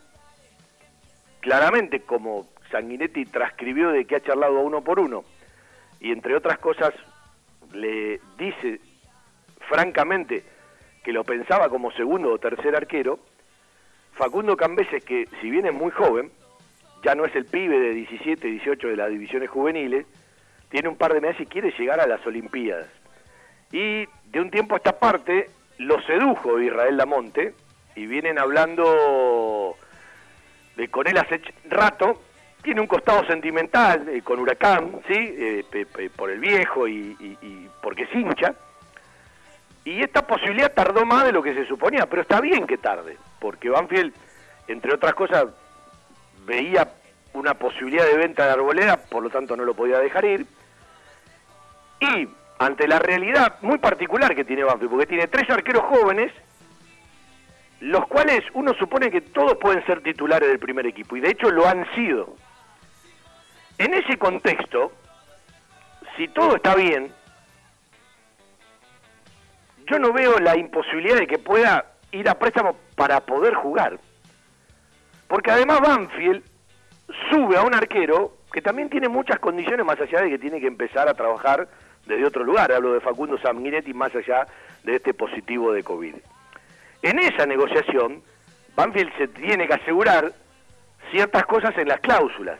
[1.44, 5.24] claramente como Sanguinetti transcribió de que ha charlado a uno por uno
[6.00, 6.94] y entre otras cosas
[7.74, 8.80] le dice
[9.68, 10.42] francamente
[11.02, 13.18] que lo pensaba como segundo o tercer arquero,
[14.14, 16.30] Facundo Cambeses, que si bien es muy joven,
[17.02, 20.06] ya no es el pibe de 17, 18 de las divisiones juveniles,
[20.70, 22.88] tiene un par de meses y quiere llegar a las Olimpiadas.
[23.70, 27.52] Y de un tiempo a esta parte lo sedujo Israel Lamonte
[27.96, 29.76] y vienen hablando
[30.76, 32.20] de con él hace rato,
[32.62, 35.14] tiene un costado sentimental eh, con Huracán, ¿sí?
[35.14, 38.54] Eh, por el viejo y, porque es hincha.
[39.84, 43.18] Y esta posibilidad tardó más de lo que se suponía, pero está bien que tarde,
[43.38, 44.14] porque Banfield,
[44.66, 45.44] entre otras cosas,
[46.46, 46.88] veía
[47.34, 50.46] una posibilidad de venta de arboleda, por lo tanto no lo podía dejar ir.
[52.00, 56.32] Y ante la realidad muy particular que tiene Banfield, porque tiene tres arqueros jóvenes
[57.84, 61.50] los cuales uno supone que todos pueden ser titulares del primer equipo, y de hecho
[61.50, 62.34] lo han sido.
[63.76, 64.90] En ese contexto,
[66.16, 67.12] si todo está bien,
[69.86, 73.98] yo no veo la imposibilidad de que pueda ir a préstamo para poder jugar.
[75.28, 76.42] Porque además Banfield
[77.28, 80.68] sube a un arquero que también tiene muchas condiciones más allá de que tiene que
[80.68, 81.68] empezar a trabajar
[82.06, 82.72] desde otro lugar.
[82.72, 84.46] Hablo de Facundo Sanguinetti más allá
[84.84, 86.14] de este positivo de COVID.
[87.04, 88.22] En esa negociación,
[88.74, 90.32] Banfield se tiene que asegurar
[91.10, 92.58] ciertas cosas en las cláusulas.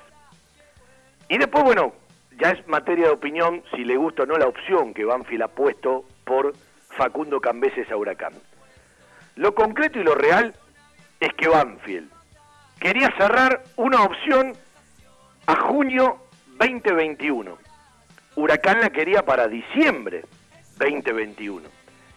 [1.31, 1.95] Y después, bueno,
[2.39, 5.49] ya es materia de opinión si le gusta o no la opción que Banfield ha
[5.49, 6.53] puesto por
[6.91, 8.35] Facundo Cambeses a Huracán.
[9.37, 10.55] Lo concreto y lo real
[11.21, 12.11] es que Banfield
[12.79, 14.53] quería cerrar una opción
[15.47, 16.19] a junio
[16.59, 17.57] 2021.
[18.37, 20.23] Huracán la quería para diciembre
[20.77, 21.67] 2021.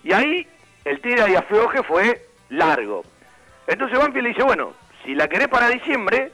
[0.03, 0.45] Y ahí
[0.87, 3.03] el tira y afloje fue largo.
[3.67, 4.73] Entonces Banfield le dice, bueno,
[5.03, 6.31] si la querés para diciembre,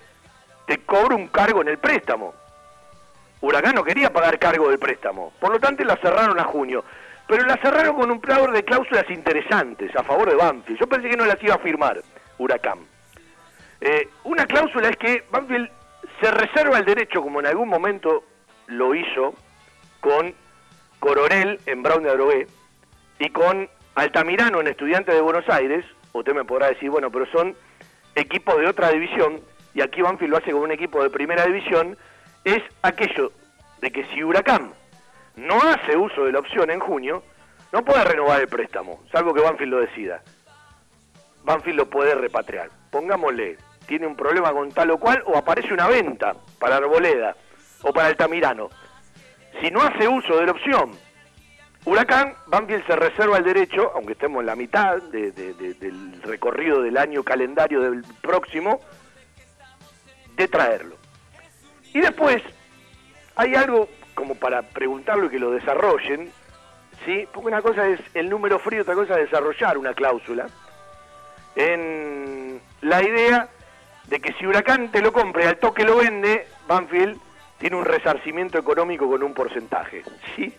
[0.68, 2.34] te cobro un cargo en el préstamo.
[3.42, 6.86] Huracán no quería pagar cargo del préstamo, por lo tanto la cerraron a junio.
[7.28, 10.80] Pero la cerraron con un plan de cláusulas interesantes a favor de Banfield.
[10.80, 12.02] Yo pensé que no las iba a firmar
[12.38, 12.80] Huracán.
[13.82, 15.70] Eh, una cláusula es que Banfield
[16.22, 18.24] se reserva el derecho, como en algún momento
[18.68, 19.34] lo hizo
[20.00, 20.34] con
[21.00, 22.48] Coronel en Brown de Adrogué
[23.20, 27.56] y con Altamirano en Estudiantes de Buenos Aires, usted me podrá decir, bueno, pero son
[28.16, 29.42] equipos de otra división,
[29.76, 31.96] y aquí Banfield lo hace con un equipo de primera división,
[32.44, 33.32] es aquello
[33.82, 34.74] de que si Huracán
[35.36, 37.24] no hace uso de la opción en junio,
[37.72, 40.24] no puede renovar el préstamo, salvo que Banfield lo decida.
[41.44, 42.70] Banfield lo puede repatriar.
[42.90, 47.36] Pongámosle, tiene un problema con tal o cual, o aparece una venta para Arboleda
[47.84, 48.70] o para Altamirano.
[49.62, 50.92] Si no hace uso de la opción,
[51.86, 57.24] Huracán, Banfield se reserva el derecho, aunque estemos en la mitad del recorrido del año
[57.24, 58.80] calendario del próximo,
[60.36, 60.96] de traerlo.
[61.94, 62.42] Y después,
[63.36, 66.32] hay algo como para preguntarlo y que lo desarrollen,
[67.06, 67.28] ¿sí?
[67.34, 70.48] Porque una cosa es el número frío, otra cosa es desarrollar una cláusula
[71.56, 73.50] en la idea
[74.08, 77.20] de que si Huracán te lo compre al toque lo vende, Banfield
[77.58, 80.04] tiene un resarcimiento económico con un porcentaje,
[80.36, 80.54] ¿sí?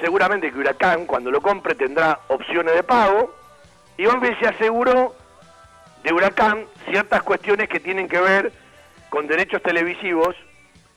[0.00, 3.34] Seguramente que Huracán cuando lo compre tendrá opciones de pago
[3.96, 5.14] y Banfield se aseguró
[6.02, 8.52] de Huracán ciertas cuestiones que tienen que ver
[9.10, 10.36] con derechos televisivos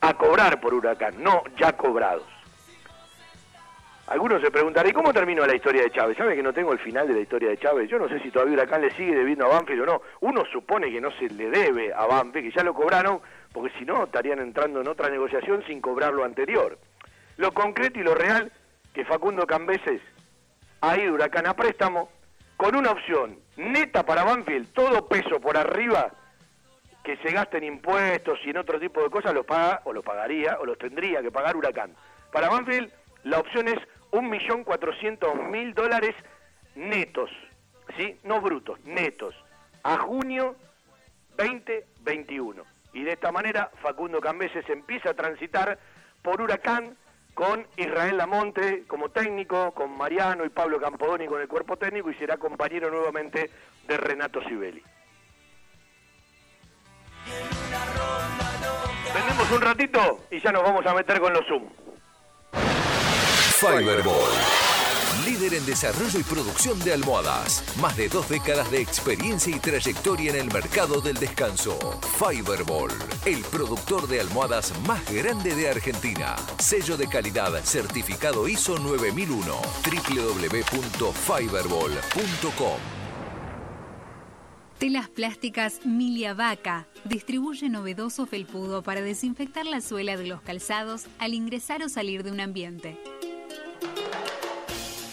[0.00, 2.26] a cobrar por Huracán, no ya cobrados.
[4.06, 6.18] Algunos se preguntarán, ¿y cómo terminó la historia de Chávez?
[6.18, 7.88] ¿Sabe que no tengo el final de la historia de Chávez?
[7.88, 10.02] Yo no sé si todavía Huracán le sigue debiendo a Banfield o no.
[10.20, 13.20] Uno supone que no se le debe a Banfield, que ya lo cobraron,
[13.52, 16.78] porque si no estarían entrando en otra negociación sin cobrar lo anterior.
[17.36, 18.52] Lo concreto y lo real,
[18.92, 20.00] que Facundo Cambeses
[20.80, 22.10] ha ido Huracán a préstamo,
[22.56, 26.12] con una opción neta para Banfield, todo peso por arriba,
[27.02, 30.02] que se gaste en impuestos y en otro tipo de cosas, lo paga o lo
[30.02, 31.94] pagaría o lo tendría que pagar Huracán.
[32.32, 32.92] Para Banfield,
[33.24, 33.78] la opción es
[34.12, 36.14] 1.400.000 dólares
[36.74, 37.30] netos,
[37.96, 38.18] ¿sí?
[38.24, 39.34] No brutos, netos,
[39.82, 40.56] a junio
[41.36, 42.62] 2021.
[42.92, 45.78] Y de esta manera Facundo Cambeses empieza a transitar
[46.22, 46.96] por Huracán
[47.34, 52.14] con Israel Lamonte como técnico, con Mariano y Pablo Campodoni con el cuerpo técnico y
[52.14, 53.50] será compañero nuevamente
[53.86, 54.82] de Renato Sibeli.
[59.14, 61.68] Vendemos un ratito y ya nos vamos a meter con los Zoom.
[63.60, 64.71] Fiberball.
[65.32, 67.64] Líder en desarrollo y producción de almohadas.
[67.80, 71.78] Más de dos décadas de experiencia y trayectoria en el mercado del descanso.
[72.18, 72.90] Fiberball,
[73.24, 76.36] el productor de almohadas más grande de Argentina.
[76.58, 79.54] Sello de calidad certificado ISO 9001.
[79.86, 82.78] www.fiberball.com.
[84.78, 91.32] Telas plásticas Milia Vaca distribuye novedoso felpudo para desinfectar la suela de los calzados al
[91.32, 93.00] ingresar o salir de un ambiente.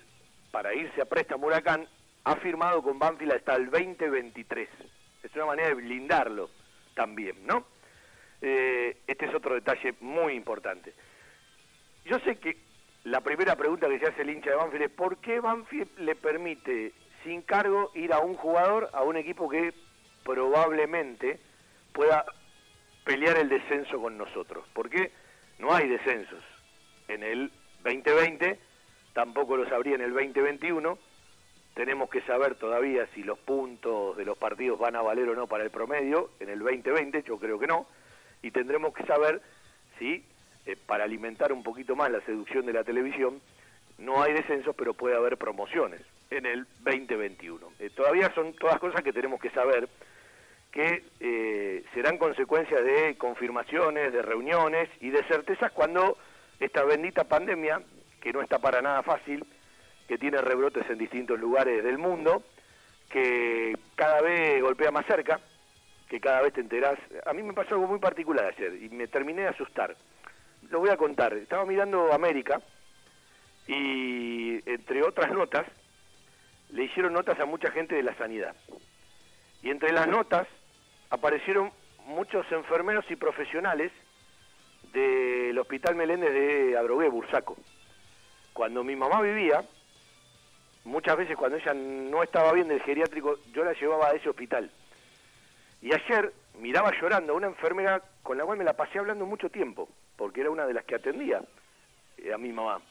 [0.51, 1.89] para irse a préstamo Huracán,
[2.25, 4.69] ha firmado con Banfield hasta el 2023.
[5.23, 6.51] Es una manera de blindarlo
[6.95, 7.65] también, ¿no?
[8.43, 10.93] Eh, este es otro detalle muy importante.
[12.11, 12.57] Yo sé que
[13.05, 16.17] la primera pregunta que se hace el hincha de Banfield es ¿por qué Banfield le
[16.17, 16.93] permite
[17.23, 19.73] sin cargo ir a un jugador a un equipo que
[20.25, 21.39] probablemente
[21.93, 22.25] pueda
[23.05, 24.67] pelear el descenso con nosotros?
[24.73, 25.13] ¿Por qué
[25.61, 26.43] no hay descensos
[27.07, 27.53] en el
[27.85, 28.59] 2020,
[29.13, 30.99] tampoco los habría en el 2021.
[31.75, 35.47] Tenemos que saber todavía si los puntos de los partidos van a valer o no
[35.47, 37.87] para el promedio en el 2020, yo creo que no.
[38.43, 39.41] Y tendremos que saber
[40.01, 40.25] si,
[40.67, 43.41] eh, para alimentar un poquito más la seducción de la televisión,
[43.99, 46.01] no hay descensos, pero puede haber promociones
[46.31, 47.73] en el 2021.
[47.79, 49.89] Eh, todavía son todas cosas que tenemos que saber
[50.73, 56.17] que eh, serán consecuencias de confirmaciones, de reuniones y de certezas cuando
[56.61, 57.83] esta bendita pandemia,
[58.21, 59.45] que no está para nada fácil,
[60.07, 62.43] que tiene rebrotes en distintos lugares del mundo,
[63.11, 65.41] que cada vez golpea más cerca,
[66.09, 66.99] que cada vez te enterás.
[67.27, 69.97] A mí me pasó algo muy particular ayer y me terminé de asustar.
[70.69, 71.33] Lo voy a contar.
[71.35, 72.61] Estaba mirando América
[73.67, 75.67] y entre otras notas
[76.71, 78.55] le hicieron notas a mucha gente de la sanidad.
[79.63, 80.47] Y entre las notas
[81.11, 81.73] aparecieron
[82.07, 83.93] muchos enfermeros y profesionales
[84.93, 87.57] del Hospital Meléndez de Adrogué, Bursaco.
[88.53, 89.63] Cuando mi mamá vivía,
[90.85, 94.71] muchas veces cuando ella no estaba bien del geriátrico, yo la llevaba a ese hospital.
[95.83, 99.49] Y ayer miraba llorando a una enfermera con la cual me la pasé hablando mucho
[99.51, 99.89] tiempo,
[100.21, 101.41] porque era una de las que atendía
[102.19, 102.83] eh, a mi mamá.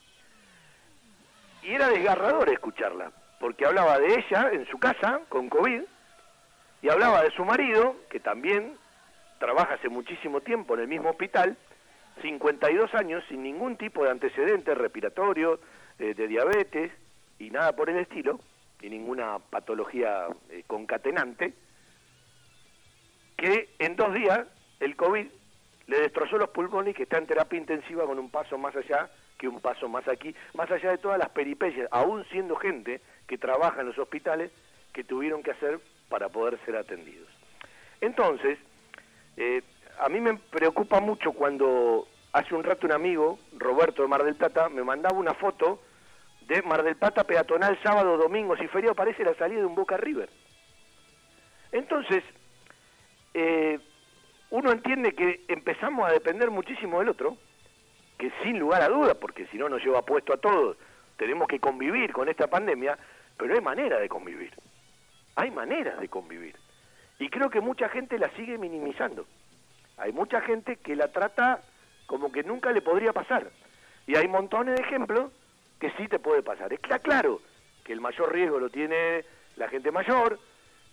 [1.61, 5.83] Y era desgarrador escucharla, porque hablaba de ella en su casa con COVID
[6.81, 8.75] y hablaba de su marido, que también
[9.37, 11.55] trabaja hace muchísimo tiempo en el mismo hospital,
[12.23, 15.59] 52 años sin ningún tipo de antecedente respiratorio,
[15.99, 16.91] de diabetes
[17.37, 18.39] y nada por el estilo,
[18.81, 21.53] y ninguna patología eh, concatenante,
[23.37, 24.47] que en dos días
[24.79, 25.27] el COVID
[25.89, 29.09] le destrozó los pulmones y que está en terapia intensiva con un paso más allá
[29.39, 33.39] que un paso más aquí, más allá de todas las peripecias, aún siendo gente que
[33.39, 34.51] trabaja en los hospitales,
[34.93, 37.27] que tuvieron que hacer para poder ser atendidos.
[38.01, 38.59] Entonces,
[39.37, 39.63] eh,
[39.99, 44.35] a mí me preocupa mucho cuando hace un rato un amigo, Roberto de Mar del
[44.35, 45.81] Plata, me mandaba una foto
[46.41, 49.97] de Mar del Plata peatonal sábado, domingo, si feriado parece la salida de un Boca
[49.97, 50.29] River.
[51.71, 52.23] Entonces,
[53.33, 53.79] eh,
[54.51, 57.37] uno entiende que empezamos a depender muchísimo del otro,
[58.17, 60.77] que sin lugar a dudas, porque si no nos lleva puesto a todos,
[61.17, 62.97] tenemos que convivir con esta pandemia,
[63.37, 64.53] pero hay manera de convivir.
[65.35, 66.55] Hay maneras de convivir.
[67.19, 69.25] Y creo que mucha gente la sigue minimizando.
[69.97, 71.61] Hay mucha gente que la trata
[72.07, 73.49] como que nunca le podría pasar.
[74.07, 75.31] Y hay montones de ejemplos
[75.79, 76.73] que sí te puede pasar.
[76.73, 77.41] Está claro
[77.83, 79.23] que el mayor riesgo lo tiene
[79.55, 80.39] la gente mayor,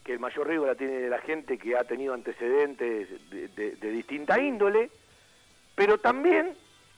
[0.07, 4.89] que el mayor riesgo la tiene la gente que ha tenido antecedentes de, distinta índole,
[5.75, 6.55] pero también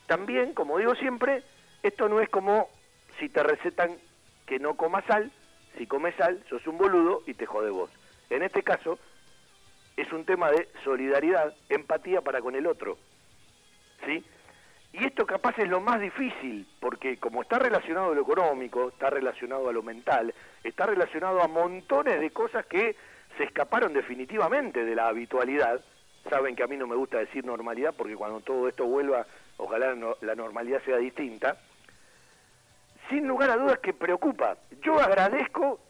[0.07, 1.43] también, como digo siempre,
[1.83, 2.69] esto no es como
[3.19, 3.97] si te recetan
[4.47, 5.33] que no comas sal,
[5.79, 7.91] si comes sal, sos un boludo y te jode vos.
[8.29, 8.99] En este caso,
[9.97, 12.99] es un tema de solidaridad, empatía para con el otro.
[14.05, 14.23] ¿Sí?
[15.01, 19.11] Y esto capaz es lo más difícil, porque como está relacionado a lo económico, está
[19.11, 20.35] relacionado a lo mental,
[20.65, 22.97] está relacionado a montones de cosas que
[23.37, 25.81] se escaparon definitivamente de la habitualidad.
[26.29, 29.25] Saben que a mí no me gusta decir normalidad porque cuando todo esto vuelva
[29.59, 31.59] ojalá la normalidad sea distinta,
[33.09, 34.57] sin lugar a dudas que preocupa.
[34.83, 35.81] Yo agradezco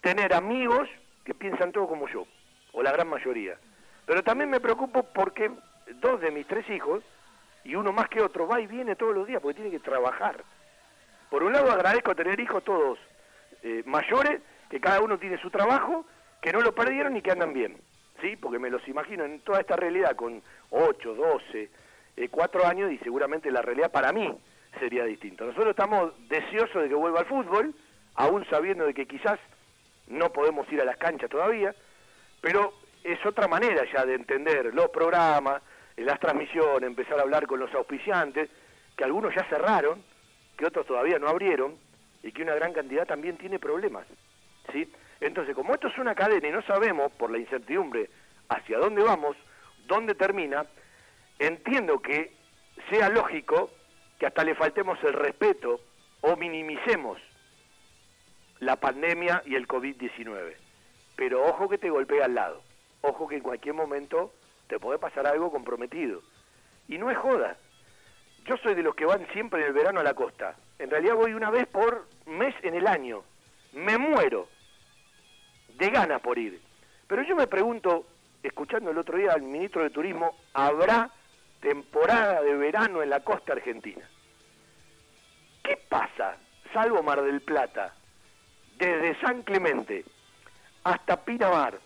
[0.00, 0.88] tener amigos
[1.24, 2.26] que piensan todo como yo,
[2.72, 3.56] o la gran mayoría,
[4.06, 5.50] pero también me preocupo porque
[6.00, 7.04] dos de mis tres hijos,
[7.66, 10.44] y uno más que otro, va y viene todos los días porque tiene que trabajar.
[11.28, 12.98] Por un lado agradezco tener hijos todos
[13.62, 14.40] eh, mayores,
[14.70, 16.06] que cada uno tiene su trabajo,
[16.40, 17.76] que no lo perdieron y que andan bien,
[18.20, 18.36] ¿sí?
[18.36, 20.40] Porque me los imagino en toda esta realidad con
[20.70, 21.70] 8, 12,
[22.16, 24.32] eh, cuatro años y seguramente la realidad para mí
[24.78, 25.44] sería distinta.
[25.44, 27.74] Nosotros estamos deseosos de que vuelva al fútbol,
[28.14, 29.40] aún sabiendo de que quizás
[30.06, 31.74] no podemos ir a las canchas todavía,
[32.40, 35.62] pero es otra manera ya de entender los programas,
[36.04, 38.50] las transmisiones, empezar a hablar con los auspiciantes,
[38.96, 40.02] que algunos ya cerraron,
[40.56, 41.76] que otros todavía no abrieron,
[42.22, 44.06] y que una gran cantidad también tiene problemas.
[44.72, 44.90] ¿sí?
[45.20, 48.10] Entonces, como esto es una cadena y no sabemos, por la incertidumbre,
[48.48, 49.36] hacia dónde vamos,
[49.86, 50.66] dónde termina,
[51.38, 52.32] entiendo que
[52.90, 53.70] sea lógico
[54.18, 55.80] que hasta le faltemos el respeto
[56.22, 57.20] o minimicemos
[58.60, 60.54] la pandemia y el COVID-19.
[61.14, 62.62] Pero ojo que te golpea al lado.
[63.02, 64.32] Ojo que en cualquier momento
[64.68, 66.22] te puede pasar algo comprometido.
[66.88, 67.56] Y no es joda.
[68.44, 70.56] Yo soy de los que van siempre en el verano a la costa.
[70.78, 73.22] En realidad voy una vez por mes en el año.
[73.72, 74.48] Me muero
[75.74, 76.60] de ganas por ir.
[77.06, 78.06] Pero yo me pregunto,
[78.42, 81.10] escuchando el otro día al ministro de Turismo, ¿habrá
[81.60, 84.08] temporada de verano en la costa argentina.
[85.62, 86.36] ¿Qué pasa,
[86.72, 87.94] salvo Mar del Plata,
[88.78, 90.04] desde San Clemente
[90.84, 91.80] hasta Pinamar,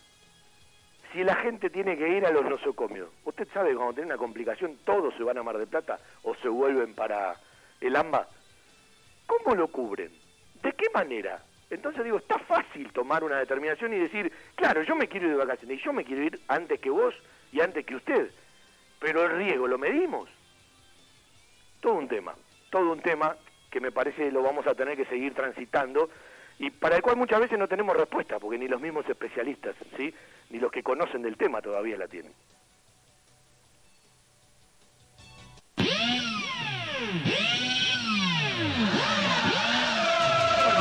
[1.13, 4.79] si la gente tiene que ir a los nosocomios, usted sabe cuando tiene una complicación
[4.85, 7.35] todos se van a Mar del Plata o se vuelven para
[7.81, 8.29] el AMBA,
[9.27, 10.11] ¿cómo lo cubren?
[10.63, 11.43] ¿De qué manera?
[11.71, 15.39] Entonces digo, está fácil tomar una determinación y decir, claro, yo me quiero ir de
[15.39, 17.15] vacaciones y yo me quiero ir antes que vos
[17.53, 18.31] y antes que usted,
[18.99, 20.29] pero el riesgo lo medimos.
[21.81, 22.35] Todo un tema,
[22.71, 23.37] todo un tema
[23.71, 26.11] que me parece lo vamos a tener que seguir transitando
[26.61, 30.15] y para el cual muchas veces no tenemos respuesta, porque ni los mismos especialistas, ¿sí?
[30.51, 32.33] ni los que conocen del tema todavía la tienen.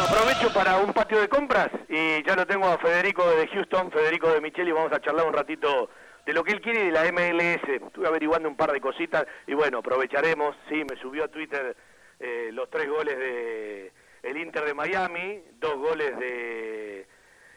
[0.10, 4.32] aprovecho para un patio de compras y ya lo tengo a Federico de Houston, Federico
[4.34, 5.90] de Micheli, vamos a charlar un ratito
[6.26, 7.64] de lo que él quiere de la MLS.
[7.70, 11.76] Estuve averiguando un par de cositas y bueno, aprovecharemos, sí, me subió a Twitter
[12.20, 13.92] eh, los tres goles de
[14.24, 17.08] el Inter de Miami, dos goles de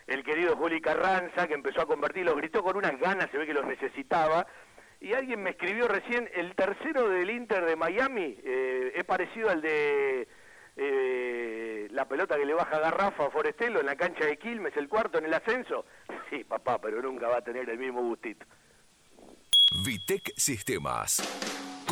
[0.06, 3.46] el querido Juli Carranza, que empezó a convertir, los gritó con unas ganas, se ve
[3.46, 4.46] que los necesitaba.
[5.00, 9.60] Y alguien me escribió recién, el tercero del Inter de Miami eh, es parecido al
[9.60, 10.28] de
[10.76, 14.88] eh, la pelota que le baja Garrafa a Forestelo en la cancha de Quilmes, el
[14.88, 15.84] cuarto en el ascenso.
[16.30, 18.46] Sí, papá, pero nunca va a tener el mismo gustito.
[19.84, 21.20] Vitec Sistemas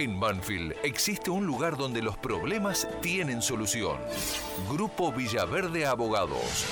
[0.00, 3.98] en Banfield existe un lugar donde los problemas tienen solución.
[4.70, 6.64] Grupo Villaverde Abogados.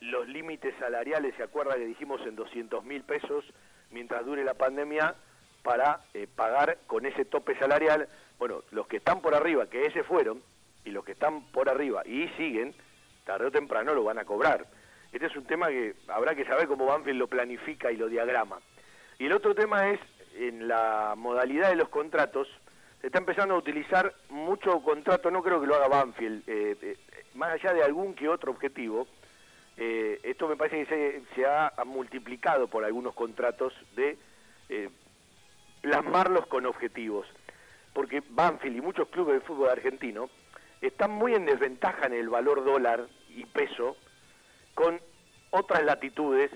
[0.00, 3.44] los límites salariales, se acuerda que dijimos en 200 mil pesos
[3.90, 5.14] mientras dure la pandemia,
[5.62, 8.08] para eh, pagar con ese tope salarial,
[8.38, 10.40] bueno, los que están por arriba, que ese fueron,
[10.86, 12.74] y los que están por arriba y siguen,
[13.24, 14.66] tarde o temprano lo van a cobrar.
[15.12, 18.60] Este es un tema que habrá que saber cómo Banfield lo planifica y lo diagrama.
[19.18, 20.00] Y el otro tema es,
[20.36, 22.48] en la modalidad de los contratos,
[23.00, 26.96] se está empezando a utilizar mucho contrato, no creo que lo haga Banfield, eh, eh,
[27.34, 29.06] más allá de algún que otro objetivo,
[29.76, 34.16] eh, esto me parece que se, ha, multiplicado por algunos contratos de
[35.80, 37.26] plasmarlos con objetivos,
[37.92, 40.28] porque Banfield y muchos clubes de fútbol argentino
[40.80, 43.96] están muy en desventaja en el valor dólar y peso
[44.74, 45.00] con
[45.50, 46.50] otras latitudes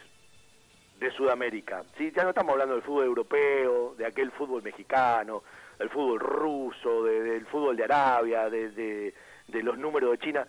[0.98, 1.82] de Sudamérica.
[1.96, 2.12] ¿sí?
[2.14, 5.42] Ya no estamos hablando del fútbol europeo, de aquel fútbol mexicano,
[5.78, 9.14] del fútbol ruso, del fútbol de Arabia, de,
[9.48, 10.46] los números de China.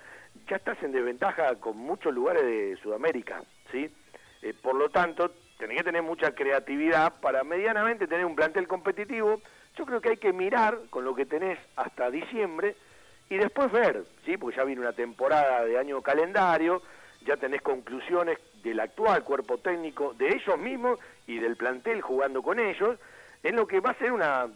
[0.47, 3.41] Ya estás en desventaja con muchos lugares de Sudamérica.
[3.71, 3.89] ¿sí?
[4.41, 9.41] Eh, por lo tanto, tenés que tener mucha creatividad para medianamente tener un plantel competitivo.
[9.77, 12.75] Yo creo que hay que mirar con lo que tenés hasta diciembre
[13.31, 14.35] y después ver, ¿sí?
[14.35, 16.81] porque ya viene una temporada de año calendario,
[17.25, 22.59] ya tenés conclusiones del actual cuerpo técnico, de ellos mismos y del plantel jugando con
[22.59, 22.99] ellos,
[23.41, 24.47] en lo que va a ser una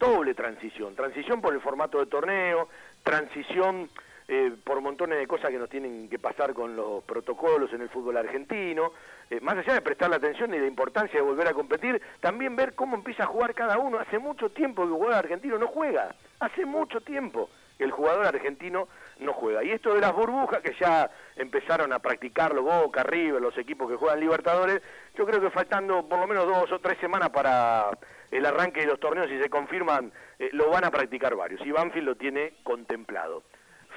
[0.00, 2.68] doble transición, transición por el formato de torneo,
[3.04, 3.88] transición
[4.26, 7.88] eh, por montones de cosas que nos tienen que pasar con los protocolos en el
[7.88, 8.94] fútbol argentino,
[9.30, 12.56] eh, más allá de prestar la atención y la importancia de volver a competir, también
[12.56, 14.00] ver cómo empieza a jugar cada uno.
[14.00, 17.48] Hace mucho tiempo que el jugador argentino no juega, hace mucho tiempo
[17.78, 19.62] el jugador argentino no juega.
[19.64, 23.96] Y esto de las burbujas, que ya empezaron a practicarlo Boca, River, los equipos que
[23.96, 24.80] juegan Libertadores,
[25.16, 27.90] yo creo que faltando por lo menos dos o tres semanas para
[28.30, 31.64] el arranque de los torneos, si se confirman, eh, lo van a practicar varios.
[31.64, 33.42] Y Banfield lo tiene contemplado.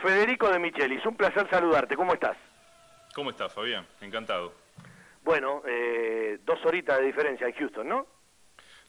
[0.01, 1.95] Federico de Michelis, un placer saludarte.
[1.95, 2.37] ¿Cómo estás?
[3.15, 3.85] ¿Cómo estás, Fabián?
[4.01, 4.53] Encantado.
[5.23, 8.05] Bueno, eh, dos horitas de diferencia en Houston, ¿no?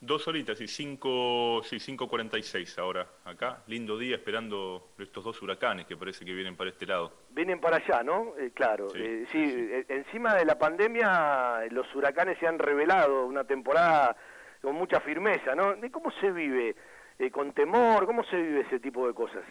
[0.01, 3.65] Dos horitas y cinco, sí, 5.46 ahora acá.
[3.67, 7.13] Lindo día esperando estos dos huracanes que parece que vienen para este lado.
[7.31, 8.35] Vienen para allá, ¿no?
[8.39, 8.91] Eh, claro.
[8.91, 14.17] Sí, eh, sí, eh, encima de la pandemia los huracanes se han revelado una temporada
[14.63, 15.75] con mucha firmeza, ¿no?
[15.91, 16.77] ¿Cómo se vive?
[17.19, 18.07] Eh, ¿Con temor?
[18.07, 19.45] ¿Cómo se vive ese tipo de cosas?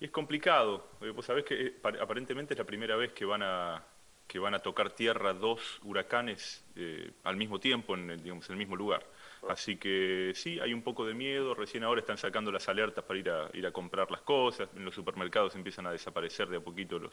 [0.00, 0.88] Y es complicado.
[1.14, 3.84] Vos sabés que aparentemente es la primera vez que van a,
[4.26, 8.54] que van a tocar tierra dos huracanes eh, al mismo tiempo en el, digamos, en
[8.54, 9.04] el mismo lugar.
[9.48, 13.18] Así que sí, hay un poco de miedo, recién ahora están sacando las alertas para
[13.18, 16.60] ir a, ir a comprar las cosas, en los supermercados empiezan a desaparecer de a
[16.60, 17.12] poquito los,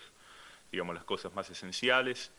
[0.72, 2.32] digamos, las cosas más esenciales,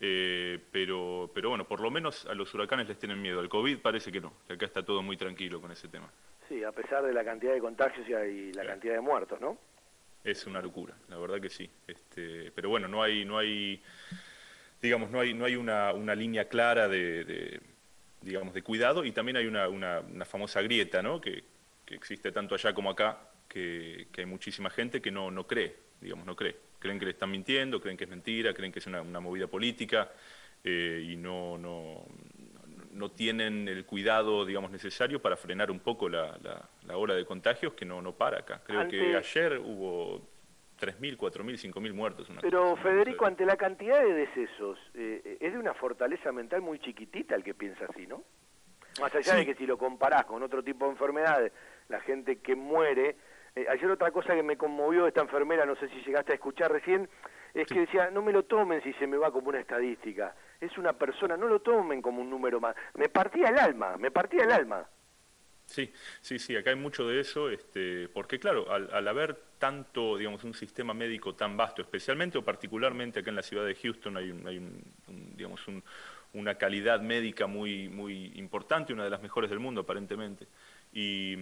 [0.00, 3.78] eh, pero, pero bueno, por lo menos a los huracanes les tienen miedo, al COVID
[3.78, 6.08] parece que no, que acá está todo muy tranquilo con ese tema.
[6.48, 9.58] Sí, a pesar de la cantidad de contagios y la cantidad de muertos, ¿no?
[10.24, 11.70] Es una locura, la verdad que sí.
[11.86, 13.82] Este, pero bueno, no hay, no hay,
[14.80, 17.60] digamos, no hay, no hay una, una línea clara de,
[18.20, 21.20] digamos, de cuidado y también hay una, una, famosa grieta, ¿no?
[21.20, 21.44] Que,
[21.84, 25.76] que, existe tanto allá como acá, que, que, hay muchísima gente que no, no cree,
[26.00, 26.56] digamos, no cree.
[26.78, 30.10] Creen que le están mintiendo, creen que es mentira, creen que es una, movida política
[30.62, 32.04] eh, y no, no,
[32.92, 36.38] no tienen el cuidado, digamos, necesario para frenar un poco la,
[36.86, 38.62] la, ola de contagios que no, no para acá.
[38.64, 40.37] Creo que ayer hubo
[40.78, 42.28] 3.000, 4.000, 5.000 muertos.
[42.40, 47.34] Pero Federico, ante la cantidad de decesos, eh, es de una fortaleza mental muy chiquitita
[47.34, 48.22] el que piensa así, ¿no?
[49.00, 51.52] Más allá de que si lo comparás con otro tipo de enfermedades,
[51.88, 53.16] la gente que muere...
[53.54, 56.70] Eh, ayer otra cosa que me conmovió esta enfermera, no sé si llegaste a escuchar
[56.70, 57.08] recién,
[57.54, 60.76] es que decía, no me lo tomen si se me va como una estadística es
[60.76, 62.74] una persona, no lo tomen como un número más.
[62.94, 64.88] Me partía el alma, me partía el alma.
[65.68, 65.92] Sí,
[66.22, 70.54] sí, sí, acá hay mucho de eso, este, porque claro, al, haber tanto, digamos, un
[70.54, 74.46] sistema médico tan vasto, especialmente o particularmente acá en la ciudad de Houston hay, un,
[74.46, 74.62] hay
[75.36, 75.60] digamos,
[76.32, 80.46] una calidad médica muy, muy importante, una de las mejores del mundo aparentemente.
[80.90, 81.36] Y,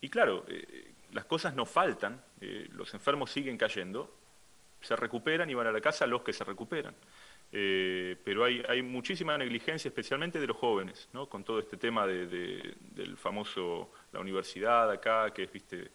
[0.00, 4.16] y claro, eh, las cosas no faltan, eh, los enfermos siguen cayendo,
[4.80, 6.94] se recuperan y van a la casa los que se recuperan.
[7.52, 11.28] Eh, pero hay, hay muchísima negligencia, especialmente de los jóvenes, ¿no?
[11.28, 15.90] con todo este tema de, del famoso, la universidad acá, que es, viste,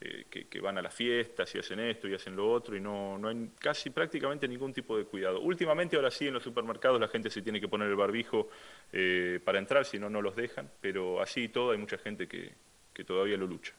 [0.00, 3.18] eh, que, van a las fiestas y hacen esto y hacen lo otro, y no,
[3.18, 5.40] no hay casi prácticamente ningún tipo de cuidado.
[5.40, 8.48] Últimamente, ahora sí, en los supermercados la gente se tiene que poner el barbijo
[8.92, 12.28] eh, para entrar, si no, no los dejan, pero así y todo hay mucha gente
[12.28, 12.52] que,
[12.94, 13.74] que todavía lo lucha.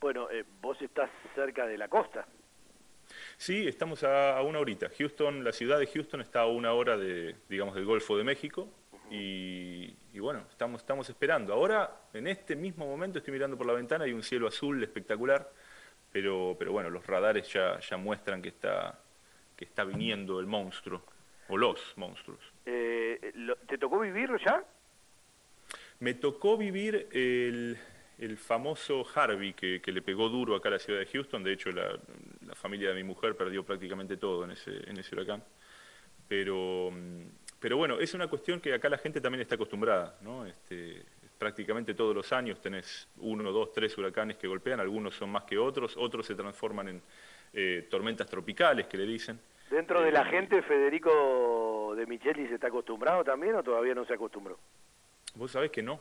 [0.00, 0.28] Bueno,
[0.60, 2.26] vos estás cerca de la costa.
[3.38, 4.88] Sí, estamos a, una horita.
[4.98, 8.68] Houston, la ciudad de Houston está a una hora de, digamos, del Golfo de México
[9.10, 11.52] y, bueno, estamos, estamos esperando.
[11.52, 15.50] Ahora, en este mismo momento, estoy mirando por la ventana y un cielo azul espectacular,
[16.10, 18.98] pero, pero bueno, los radares ya, ya muestran que está,
[19.54, 21.04] que está viniendo el monstruo,
[21.48, 22.40] o los monstruos.
[22.64, 23.32] Eh,
[23.68, 24.64] ¿Te tocó vivirlo ya?
[26.00, 27.78] Me tocó vivir el,
[28.18, 31.44] el famoso Harvey que, que, le pegó duro acá a la ciudad de Houston.
[31.44, 31.98] De hecho, la,
[32.46, 35.42] la, familia de mi mujer perdió prácticamente todo en ese, en ese huracán.
[36.26, 36.90] Pero,
[37.60, 40.16] pero bueno, es una cuestión que acá la gente también está acostumbrada.
[40.22, 40.46] ¿no?
[40.46, 41.04] Este,
[41.38, 44.80] prácticamente todos los años tenés uno, dos, tres huracanes que golpean.
[44.80, 45.96] Algunos son más que otros.
[45.96, 47.02] Otros se transforman en
[47.52, 49.38] eh, tormentas tropicales, que le dicen.
[49.70, 54.06] ¿Dentro de la eh, gente, Federico de Micheli, se está acostumbrado también o todavía no
[54.06, 54.58] se acostumbró?
[55.34, 56.00] Vos sabés que no.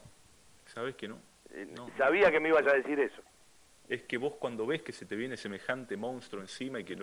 [0.66, 1.20] Sabés que no.
[1.56, 3.22] Eh, sabía que me ibas a decir eso.
[3.88, 6.98] Es que vos cuando ves que se te viene semejante monstruo encima y que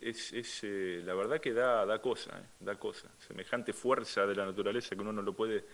[0.00, 3.08] es, es eh, la verdad que da, da cosa, eh, da cosa.
[3.18, 5.64] Semejante fuerza de la naturaleza que uno no lo puede,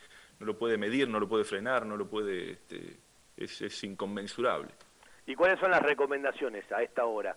[0.41, 2.97] no lo puede medir, no lo puede frenar, no lo puede, este,
[3.37, 4.69] es, es inconmensurable.
[5.27, 7.37] ¿Y cuáles son las recomendaciones a esta hora?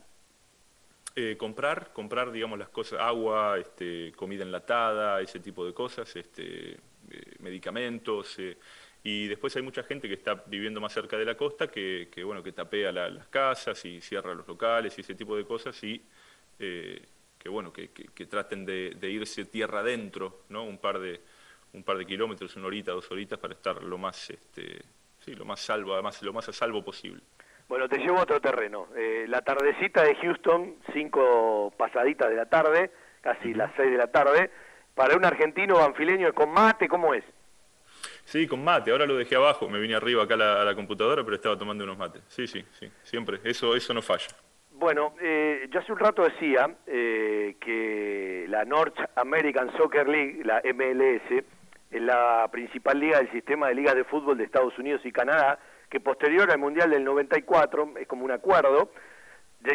[1.37, 6.77] comprar, comprar, digamos, las cosas, agua, este, comida enlatada, ese tipo de cosas, este,
[7.39, 8.37] medicamentos,
[9.03, 12.43] y después hay mucha gente que está viviendo más cerca de la costa que, bueno,
[12.43, 16.03] que tapea las casas y cierra los locales y ese tipo de cosas y
[16.59, 17.01] eh,
[17.37, 17.87] que, bueno, que,
[18.29, 20.63] traten de, irse tierra adentro, ¿no?
[20.63, 21.21] Un par de,
[21.73, 24.81] un par de kilómetros, una horita, dos horitas para estar lo más, este,
[25.19, 27.21] sí, lo más salvo, además lo más a salvo posible.
[27.69, 28.87] Bueno, te llevo a otro terreno.
[28.97, 32.91] Eh, la tardecita de Houston, cinco pasaditas de la tarde,
[33.21, 34.51] casi las seis de la tarde,
[34.99, 37.23] para un argentino banfileño con mate, ¿cómo es?
[38.25, 38.91] Sí, con mate.
[38.91, 39.69] Ahora lo dejé abajo.
[39.69, 42.21] Me vine arriba acá a la, computadora, pero estaba tomando unos mates.
[42.27, 42.91] Sí, sí, sí.
[43.03, 43.39] Siempre.
[43.45, 44.27] Eso, eso no falla.
[44.71, 50.61] Bueno, eh, yo hace un rato decía eh, que la North American Soccer League, la
[50.65, 51.45] MLS,
[51.91, 55.59] es la principal liga del sistema de ligas de fútbol de Estados Unidos y Canadá,
[55.89, 58.91] que posterior al Mundial del 94, es como un acuerdo,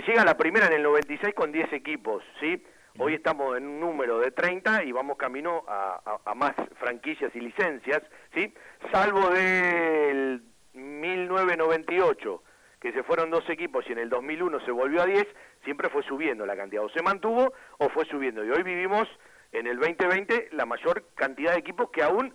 [0.07, 2.63] llega a la primera en el 96 con 10 equipos, ¿sí?
[2.97, 8.01] Hoy estamos en un número de 30 y vamos camino a, más franquicias y licencias,
[8.33, 8.55] ¿sí?
[8.93, 12.43] Salvo del 1998,
[12.79, 15.27] que se fueron dos equipos y en el 2001 se volvió a 10,
[15.65, 18.45] siempre fue subiendo la cantidad, o se mantuvo o fue subiendo.
[18.45, 19.09] Y hoy vivimos
[19.51, 22.33] en el 2020 la mayor cantidad de equipos que aún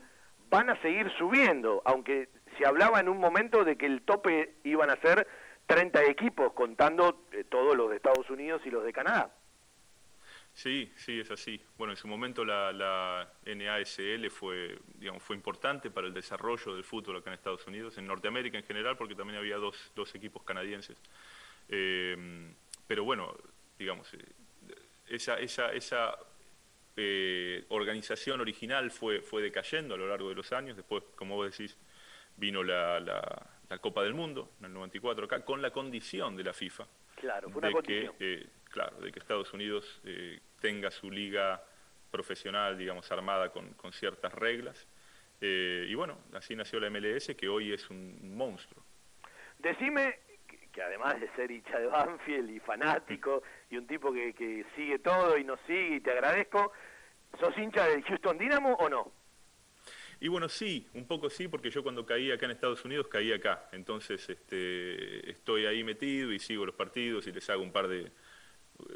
[0.49, 4.89] van a seguir subiendo, aunque se hablaba en un momento de que el tope iban
[4.89, 5.25] a ser
[5.67, 9.31] 30 equipos, contando eh, todos los de Estados Unidos y los de Canadá.
[10.59, 11.57] Sí, sí, es así.
[11.77, 16.83] Bueno, en su momento la, la, NASL fue, digamos, fue importante para el desarrollo del
[16.83, 20.43] fútbol acá en Estados Unidos, en Norteamérica en general, porque también había dos, dos equipos
[20.43, 20.97] canadienses.
[21.69, 22.51] Eh,
[22.85, 23.37] pero bueno,
[23.77, 24.17] digamos, eh,
[25.07, 26.17] esa, esa, esa
[26.97, 30.75] eh, organización original fue, fue decayendo a lo largo de los años.
[30.75, 31.77] Después, como vos decís,
[32.35, 36.51] vino la, la, Copa del Mundo en el 94 acá, con la condición de la
[36.51, 36.85] FIFA.
[37.15, 38.49] Claro, fue una de Que,
[38.79, 40.01] claro, de que Estados Unidos
[40.61, 41.61] tenga su liga
[42.09, 44.87] profesional, digamos, armada con, con ciertas reglas.
[45.41, 48.81] y bueno, así nació la MLS, que hoy es un monstruo.
[49.57, 50.19] Decime
[50.71, 54.99] que además de ser hincha de Banfield y fanático y un tipo que, que sigue
[54.99, 56.71] todo y nos sigue y te agradezco,
[57.37, 59.11] ¿sos hincha del Houston Dynamo o no?
[60.21, 63.31] Y bueno, sí, un poco sí, porque yo cuando caí acá en Estados Unidos caí
[63.31, 63.69] acá.
[63.71, 68.11] Entonces este, estoy ahí metido y sigo los partidos y les hago un par de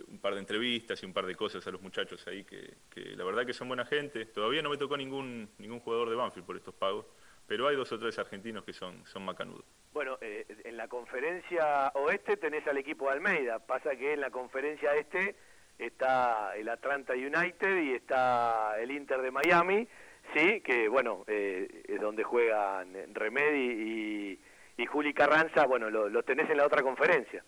[0.07, 2.75] un par de entrevistas y un par de cosas a los muchachos ahí que,
[3.15, 4.25] la verdad que son buena gente.
[4.25, 7.05] Todavía no me tocó ningún, ningún jugador de Banfield por estos pagos,
[7.47, 9.65] pero hay dos o tres argentinos que son, son macanudos.
[9.93, 14.31] Bueno, eh, en la conferencia oeste tenés al equipo de Almeida, pasa que en la
[14.31, 15.35] conferencia este
[15.77, 19.87] está el Atlanta United y está el Inter de Miami,
[20.35, 24.39] sí, que bueno, eh, es donde juegan Remedi
[24.77, 27.43] y, y Juli Carranza, bueno, los lo tenés en la otra conferencia.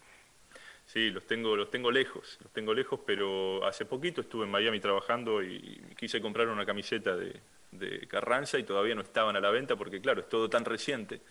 [0.86, 4.80] Sí, los tengo, los tengo lejos, los tengo lejos, pero hace poquito estuve en Miami
[4.80, 7.40] trabajando y quise comprar una camiseta de,
[7.72, 11.22] de Carranza y todavía no estaban a la venta porque claro, es todo tan reciente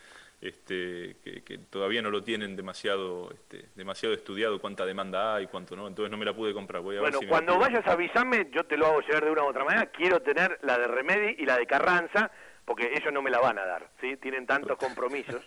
[0.40, 5.88] este, que, todavía no lo tienen demasiado, este, demasiado estudiado cuánta demanda hay, cuánto no,
[5.88, 6.82] entonces no me la pude comprar.
[6.82, 9.46] Voy a bueno, cuando vayas a avisarme, yo te lo hago llegar de una u
[9.46, 12.30] otra manera, quiero tener la de Remedi y la de Carranza,
[12.64, 14.16] porque ellos no me la van a dar, ¿sí?
[14.18, 15.42] Tienen tantos compromisos.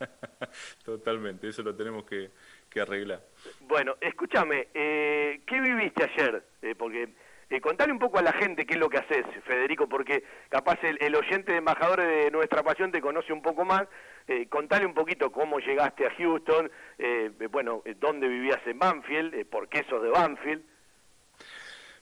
[0.84, 2.30] Totalmente, eso lo tenemos que,
[2.76, 3.22] arreglar.
[3.60, 6.42] Bueno, escúchame, eh, ¿qué viviste ayer?
[6.62, 7.08] Eh, porque
[7.50, 10.78] eh, contale un poco a la gente qué es lo que haces, Federico, porque capaz
[10.82, 13.88] el, oyente de embajadores de nuestra pasión te conoce un poco más.
[14.26, 19.68] Eh, contale un poquito cómo llegaste a Houston, eh, bueno, dónde vivías en Banfield, por
[19.70, 20.62] qué sos de Banfield.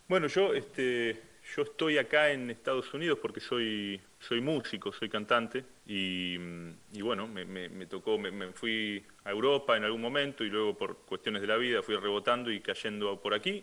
[0.08, 1.22] Bueno, yo, este,
[1.54, 6.37] yo estoy acá en Estados Unidos porque soy, soy músico, soy cantante y,
[7.01, 11.43] bueno, me, tocó, me, me, fui a Europa en algún momento y luego por cuestiones
[11.43, 13.62] de la vida fui rebotando y cayendo por aquí.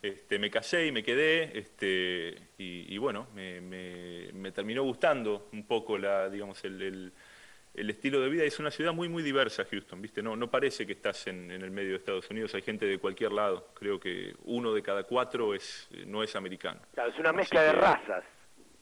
[0.00, 6.28] Este, me casé y me quedé, este, y, bueno, me, terminó gustando un poco la,
[6.28, 7.10] digamos, el,
[7.74, 8.44] estilo de vida.
[8.44, 10.22] Es una ciudad muy, muy diversa, Houston, ¿viste?
[10.22, 13.32] No, no parece que estás en, el medio de Estados Unidos, hay gente de cualquier
[13.32, 13.70] lado.
[13.74, 16.80] Creo que uno de cada cuatro es, no es americano.
[16.92, 18.24] Claro, es una mezcla de razas.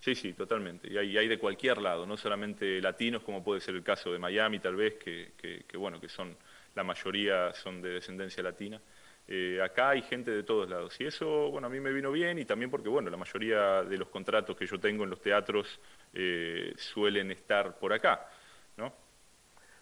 [0.02, 0.92] Sí, sí, totalmente.
[0.92, 4.18] Y hay, hay, de cualquier lado, no solamente latinos, como puede ser el caso de
[4.18, 6.36] Miami, tal vez, que, que bueno, que son,
[6.74, 8.80] la mayoría son de descendencia latina.
[9.28, 11.00] Eh, acá hay gente de todos lados.
[11.00, 13.96] Y eso, bueno, a mí me vino bien y también porque, bueno, la mayoría de
[13.96, 15.80] los contratos que yo tengo en los teatros
[16.12, 18.28] eh, suelen estar por acá,
[18.76, 18.92] ¿no?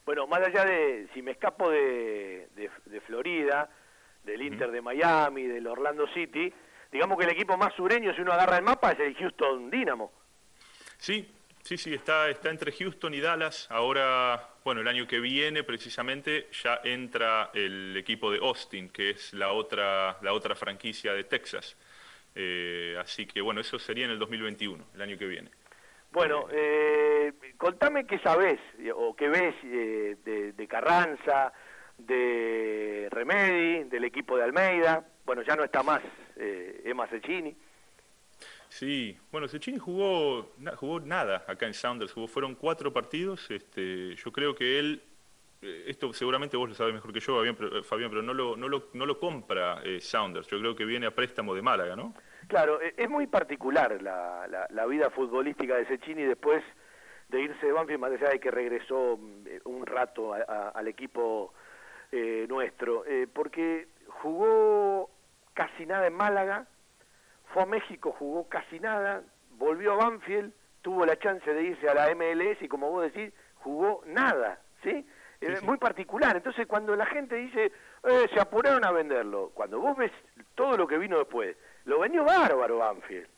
[0.04, 3.70] Bueno, más allá de, si me escapo de, de, Florida,
[4.24, 6.52] del Inter de Miami, del Orlando City,
[6.90, 10.12] digamos que el equipo más sureño, si uno agarra el mapa, es el Houston Dynamo.
[10.98, 11.26] Sí,
[11.62, 13.68] Sí, sí, está, está entre Houston y Dallas.
[13.70, 19.32] Ahora, bueno, el año que viene precisamente ya entra el equipo de Austin, que es
[19.34, 21.76] la otra, la otra franquicia de Texas.
[22.34, 25.50] Eh, así que bueno, eso sería en el 2021, el año que viene.
[26.10, 28.58] Bueno, eh, contame qué sabés
[28.96, 31.52] o qué ves eh, de, de, Carranza,
[31.98, 35.06] de Remedi, del equipo de Almeida.
[35.30, 36.02] Bueno, ya no está más
[36.34, 37.54] Emma Cecchini.
[38.68, 44.32] Sí, bueno, Cecchini jugó, jugó nada acá en Sounders, jugó, fueron cuatro partidos, este, yo
[44.32, 45.00] creo que él,
[45.62, 47.44] eh, esto seguramente vos lo sabés mejor que yo,
[47.84, 51.06] Fabián, pero, no, lo, no, lo, no lo compra eh, Sounders, yo creo que viene
[51.06, 52.12] a préstamo de Málaga, ¿no?
[52.48, 56.64] Claro, e, es muy particular la, la, vida futbolística de Cecchini después
[57.28, 61.54] de irse de Banfield, más allá de que regresó mm, un rato al equipo
[62.10, 63.86] eh, nuestro, porque
[64.22, 65.09] jugó
[65.60, 66.66] casi nada en Málaga,
[67.52, 69.22] fue a México, jugó casi nada,
[69.58, 73.30] volvió a Banfield, tuvo la chance de irse a la MLS y como vos decís,
[73.56, 75.06] jugó nada, ¿sí?
[75.38, 76.34] Es muy particular.
[76.34, 77.72] Entonces cuando la gente dice,
[78.04, 80.12] eh, se apuraron a venderlo, cuando vos ves
[80.54, 81.54] todo lo que vino después,
[81.84, 83.28] lo vendió bárbaro Banfield.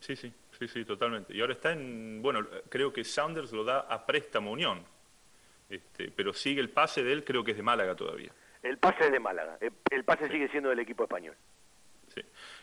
[0.00, 1.32] Sí, sí, sí, sí, totalmente.
[1.32, 4.84] Y ahora está en, bueno, creo que Saunders lo da a préstamo Unión,
[5.70, 8.32] este, pero sigue el pase de él, creo que es de Málaga todavía.
[8.64, 11.36] El pase es de Málaga, el pase sigue siendo del equipo español.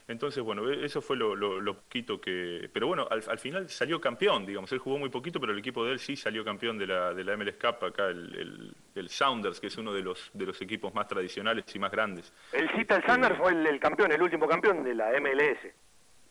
[0.08, 2.70] Entonces, bueno, e, eso fue lo, lo, poquito que...
[2.72, 4.72] Pero bueno, al, final salió campeón, digamos.
[4.72, 7.24] Él jugó muy poquito, pero el equipo de él sí salió campeón de la, de
[7.24, 10.94] la MLS Cup, acá el, el, Sounders, que es uno de los, de los equipos
[10.94, 12.32] más tradicionales y más grandes.
[12.52, 15.74] El Cita, el Sounders fue el, campeón, el último campeón de la MLS.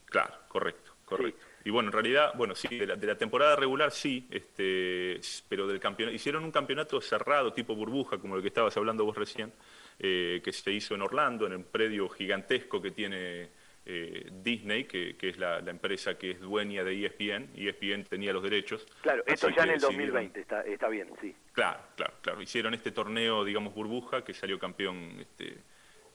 [0.07, 1.45] Claro, correcto, correcto.
[1.65, 5.19] Y bueno, en realidad, bueno, sí, de la, temporada regular sí, este,
[5.49, 9.17] pero del campeonato, hicieron un campeonato cerrado, tipo burbuja, como el que estabas hablando vos
[9.17, 9.53] recién,
[9.99, 13.49] eh, que se hizo en Orlando, en el predio gigantesco que tiene
[13.87, 18.87] eh, Disney, que, es la, empresa que es dueña de ESPN, ESPN tenía los derechos.
[19.03, 21.35] Claro, esto ya en el 2020, está, está bien, sí.
[21.53, 22.41] Claro, claro, claro.
[22.41, 25.59] Hicieron este torneo, digamos, burbuja, que salió campeón este,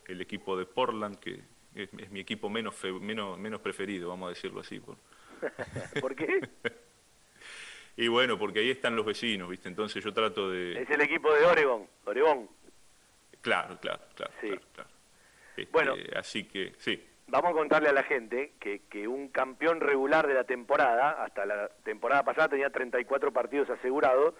[0.06, 1.40] el equipo de Portland, que
[1.74, 4.80] es, mi equipo menos, menos, menos preferido, vamos a decirlo así.
[4.80, 4.96] Por,
[6.00, 6.40] ¿Por qué?
[7.96, 9.68] y bueno, porque ahí están los vecinos, ¿viste?
[9.68, 10.82] Entonces yo trato de...
[10.82, 12.48] Es el equipo de Oregon, Oregón.
[13.40, 14.32] Claro, claro, claro.
[14.40, 14.48] Sí.
[15.56, 17.00] Este, bueno, así que sí.
[17.30, 21.46] Vamos a contarle a la gente que, que un campeón regular de la temporada, hasta
[21.46, 24.34] la temporada pasada tenía 34 partidos asegurados,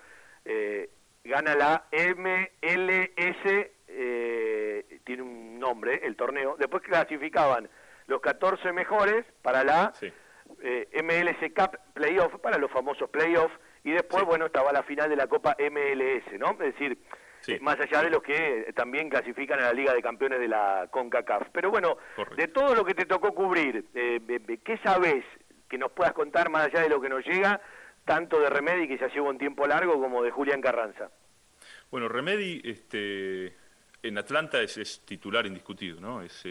[0.45, 0.91] eh,
[1.23, 6.57] gana la MLS, eh, tiene un nombre, el torneo.
[6.59, 7.69] Después clasificaban
[8.09, 9.93] los 14 mejores para la
[10.61, 15.17] eh, MLS Cup Playoff para los famosos playoffs y después, bueno, estaba la final de
[15.17, 16.51] la Copa MLS, ¿no?
[16.53, 16.99] Es decir,
[17.47, 20.89] eh, más allá de los que también clasifican a la Liga de Campeones de la
[20.91, 21.49] CONCACAF.
[21.53, 21.97] Pero bueno,
[22.37, 25.25] de todo lo que te tocó cubrir, eh, ¿qué sabes
[25.69, 27.61] que nos puedas contar más allá de lo que nos llega,
[28.05, 31.11] tanto de Remedi, que ya lleva un tiempo largo, como de Julián Carranza?
[31.91, 33.55] Bueno, Remedi, este,
[34.03, 36.23] en Atlanta es, titular indiscutido, ¿no?
[36.23, 36.45] Es,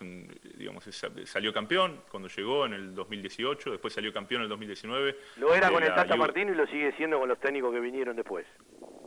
[0.00, 0.84] un, digamos,
[1.24, 5.16] salió campeón cuando llegó en el 2018, después salió campeón en el 2019.
[5.36, 8.16] Lo era con el Tata Martino y lo sigue siendo con los técnicos que vinieron
[8.16, 8.46] después.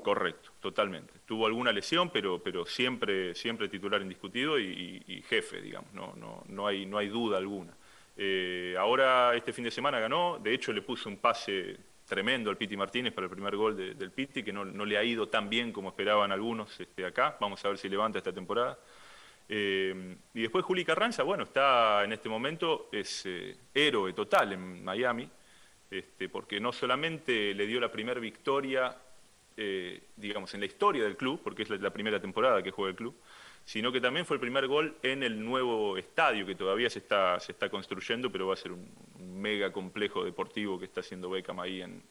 [0.02, 1.14] Correcto, totalmente.
[1.26, 6.68] Tuvo alguna lesión, pero, pero siempre, siempre titular indiscutido y, jefe, digamos, no, no, no,
[6.68, 7.74] hay, no hay duda alguna.
[8.18, 12.58] Eh, ahora este fin de semana ganó, de hecho le puso un pase tremendo al
[12.58, 15.72] Piti Martínez para el primer gol del Piti, que no, le ha ido tan bien
[15.72, 17.38] como esperaban algunos este, acá.
[17.40, 18.78] Vamos a ver si levanta esta temporada.
[19.48, 24.84] Eh, y después Juli Carranza, bueno, está en este momento, es eh, héroe total en
[24.84, 25.30] Miami,
[25.90, 28.94] este, porque no solamente le dio la primera victoria,
[29.58, 32.96] eh, digamos, en la historia del club, porque es la, primera temporada que juega el
[32.96, 33.16] club,
[33.66, 37.40] sino que también fue el primer gol en el nuevo estadio que todavía se está,
[37.40, 38.90] se está construyendo, pero va a ser un,
[39.20, 42.02] mega complejo deportivo que está haciendo Beckham ahí en,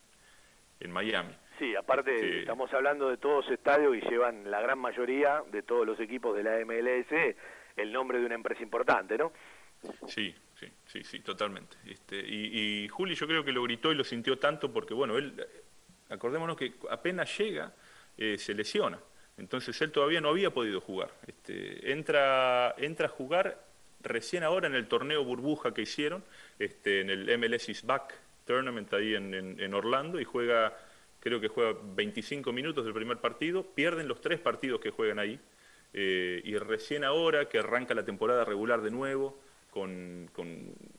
[0.81, 1.35] en Miami.
[1.59, 6.01] Sí, aparte estamos hablando de todos estadios y llevan la gran mayoría de todos los
[6.01, 7.37] equipos de la MLS
[7.77, 9.33] el nombre de una empresa importante, ¿no?
[10.07, 11.77] Sí, sí, sí, sí, totalmente.
[11.87, 15.17] Este, y, y Juli yo creo que lo gritó y lo sintió tanto porque, bueno,
[15.17, 15.35] él,
[16.11, 17.73] acordémonos que apenas llega,
[18.17, 18.99] eh, se lesiona.
[19.39, 21.11] Entonces él todavía no había podido jugar.
[21.27, 23.65] Este, entra, entra a jugar
[24.03, 26.23] recién ahora en el torneo burbuja que hicieron,
[26.59, 30.77] este, en el MLS is Back Tournament ahí en, Orlando, y juega,
[31.21, 35.39] creo que juega 25 minutos del primer partido, pierden los tres partidos que juegan ahí,
[35.93, 39.41] eh, y recién ahora que arranca la temporada regular de nuevo,
[39.71, 40.29] con,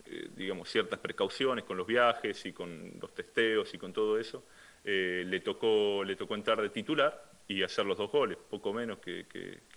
[0.05, 4.45] eh, digamos, ciertas precauciones con los viajes y con los testeos y con todo eso,
[4.83, 8.99] eh, le, tocó, le tocó entrar de titular y hacer los dos goles, poco menos
[8.99, 9.25] que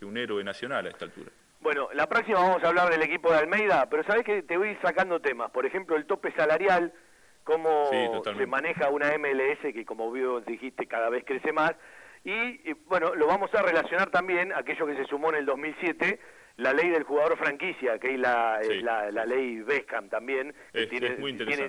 [0.03, 1.31] un héroe nacional a esta altura.
[1.65, 4.77] Bueno, la próxima vamos a hablar del equipo de Almeida, pero sabes que te voy
[4.83, 5.51] sacando temas.
[5.51, 6.93] Por ejemplo, el tope salarial,
[7.43, 11.73] cómo se maneja una MLS que, como vos dijiste, cada vez crece más.
[12.23, 16.21] Y, bueno, lo vamos a relacionar también, aquello que se sumó en el 2007,
[16.57, 18.61] la ley del jugador franquicia, que es la,
[19.11, 21.11] la, ley Beckham también, que tiene,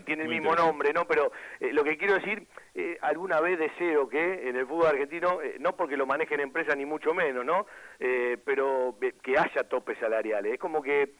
[0.02, 1.08] tiene, el mismo nombre, ¿no?
[1.08, 5.42] Pero eh, lo que quiero decir, eh, alguna vez deseo que en el fútbol argentino,
[5.42, 7.66] eh, no porque lo manejen empresas ni mucho menos, ¿no?
[7.98, 10.54] pero que haya topes salariales.
[10.54, 11.14] Es como que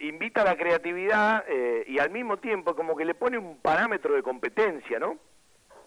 [0.00, 1.44] invita a la creatividad
[1.86, 5.18] y al mismo tiempo como que le pone un parámetro de competencia, ¿no?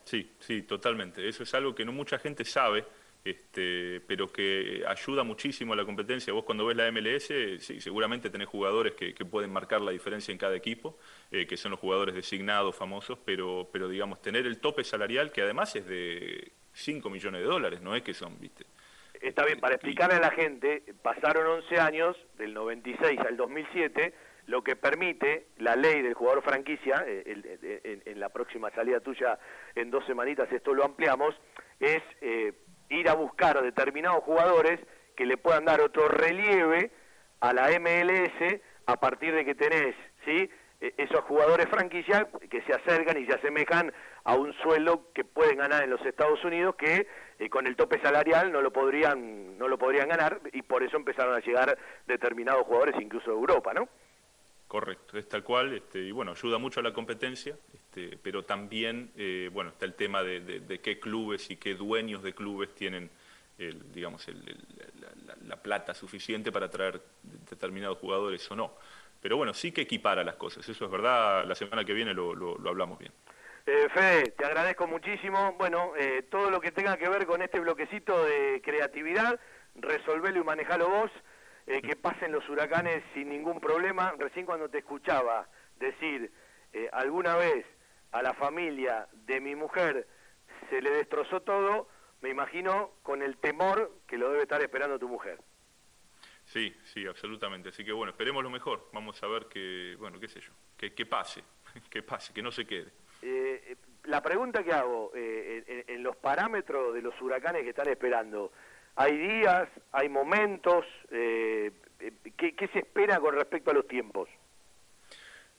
[0.04, 1.28] Sí, sí, totalmente.
[1.28, 2.86] Eso es algo que no mucha gente sabe
[3.30, 6.32] este, pero que ayuda muchísimo a la competencia.
[6.34, 7.28] Vos cuando ves la MLS,
[7.60, 10.98] sí, seguramente tenés jugadores que, pueden marcar la diferencia en cada equipo,
[11.32, 15.42] eh, que son los jugadores designados, famosos, pero, pero digamos, tener el tope salarial, que
[15.42, 18.66] además es de 5 millones de dólares, no es que son, viste.
[19.22, 24.14] Está bien, para explicarle a la gente, pasaron 11 años, del 96 al 2007,
[24.46, 29.38] lo que permite la ley del jugador franquicia, eh, en, la próxima salida tuya
[29.76, 31.36] en dos semanitas esto lo ampliamos,
[31.80, 32.54] es eh,
[32.90, 34.80] ir a buscar determinados jugadores
[35.16, 36.92] que le puedan dar otro relieve
[37.40, 40.50] a la MLS a partir de que tenés, ¿sí?
[40.80, 43.92] E, esos jugadores franquicia que se acercan y se asemejan
[44.24, 47.08] a un sueldo que pueden ganar en los Estados Unidos que
[47.40, 50.98] eh, con el tope salarial no lo podrían no lo podrían ganar y por eso
[50.98, 53.90] empezaron a llegar determinados jugadores incluso de Europa, ¿no?
[54.68, 57.56] Correcto, es tal cual, este, y bueno, ayuda mucho a la competencia,
[57.98, 62.34] este, pero también, eh, bueno, está el tema de, qué clubes y qué dueños de
[62.34, 63.10] clubes tienen,
[63.58, 64.26] el, digamos,
[65.46, 67.02] la, plata suficiente para traer
[67.50, 68.74] determinados jugadores o no.
[69.22, 72.58] Pero bueno, sí que equipara las cosas, eso es verdad, la semana que viene lo,
[72.68, 73.12] hablamos bien.
[73.66, 75.56] Eh, Fede, te agradezco muchísimo.
[75.58, 79.40] Bueno, eh, todo lo que tenga que ver con este bloquecito de creatividad,
[79.76, 81.12] resolvelo y manejalo vos.
[81.66, 84.14] Eh, que pasen los huracanes sin ningún problema.
[84.18, 86.32] Recién cuando te escuchaba decir
[86.74, 87.66] eh, alguna vez
[88.12, 90.08] a la familia de mi mujer
[90.70, 91.88] se le destrozó todo,
[92.22, 95.40] me imagino con el temor que lo debe estar esperando tu mujer.
[96.46, 97.70] Sí, sí, absolutamente.
[97.70, 98.90] Así que bueno, esperemos lo mejor.
[98.94, 101.44] Vamos a ver que, bueno, qué sé yo, que, que pase,
[101.90, 102.92] que pase, que no se quede.
[103.22, 108.52] Eh, la pregunta que hago, en, los parámetros de los huracanes que están esperando,
[108.96, 114.30] hay días, hay momentos, eh, eh, ¿qué, se espera con respecto a los tiempos?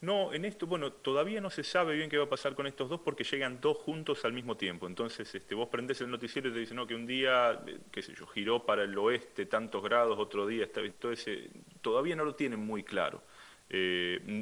[0.00, 2.88] No, en esto, bueno, todavía no se sabe bien qué va a pasar con estos
[2.88, 4.86] dos porque llegan dos juntos al mismo tiempo.
[4.86, 8.02] Entonces, este, vos prendés el noticiero y te dicen, no, que un día, eh, qué
[8.02, 10.80] sé yo, giró para el oeste tantos grados, otro día, está,
[11.10, 11.50] ese,
[11.82, 13.22] todavía no lo tienen muy claro.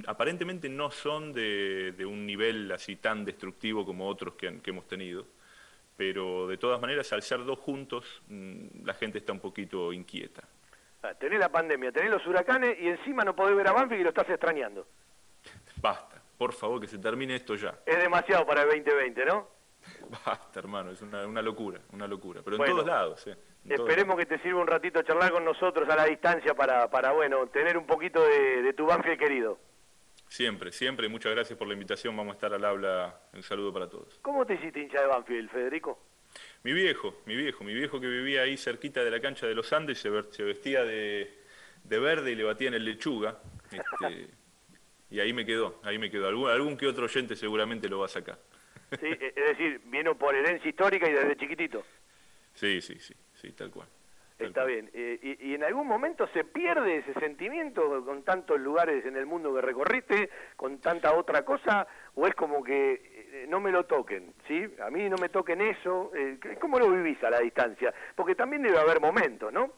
[0.07, 5.27] aparentemente no son de, un nivel así tan destructivo como otros que hemos tenido
[5.97, 10.43] pero de todas maneras, al ser dos juntos, mm, la gente está un poquito inquieta.
[11.03, 14.05] Ah, tenés la pandemia, tenés los huracanes y encima no podés ver a Banfield y
[14.05, 14.87] lo estás extrañando.
[15.81, 17.79] Basta, por favor, que se termine esto ya.
[17.85, 19.49] Es demasiado para el 2020, ¿no?
[20.27, 22.43] Basta, hermano, es una, locura, una locura.
[22.45, 23.37] Pero en todos lados, ¿eh?
[23.69, 27.47] esperemos que te sirva un ratito charlar con nosotros a la distancia para, para bueno,
[27.49, 29.59] tener un poquito de, de tu Banfield querido.
[30.29, 31.09] Siempre, siempre.
[31.09, 32.17] Muchas gracias por la invitación.
[32.17, 33.21] Vamos a estar al habla.
[33.33, 34.19] Un saludo para todos.
[34.23, 35.99] ¿Cómo te hiciste hincha de Banfield, Federico?
[36.63, 39.73] Mi viejo, mi viejo, mi viejo que vivía ahí cerquita de la cancha de los
[39.73, 41.31] Andes, se, vestía de,
[41.85, 43.39] verde y le batía en el lechuga.
[43.71, 44.29] Este,
[45.11, 46.29] y ahí me quedó, ahí me quedó.
[46.29, 48.39] Algún, algún que otro oyente seguramente lo va a sacar.
[49.01, 51.85] Sí, es decir, vino por herencia histórica y desde chiquitito.
[52.55, 53.89] Sí, sí, sí, sí, tal cual.
[54.39, 54.91] Está bien.
[54.93, 59.55] Eh, y, en algún momento se pierde ese sentimiento con tantos lugares en el mundo
[59.55, 64.35] que recorriste, con tanta otra cosa, o es como que eh, no me lo toquen,
[64.47, 64.63] ¿sí?
[64.83, 66.13] A mí no me toquen eso.
[66.15, 67.95] Eh, ¿Cómo lo vivís a la distancia?
[68.15, 69.73] Porque también debe haber momentos, ¿no?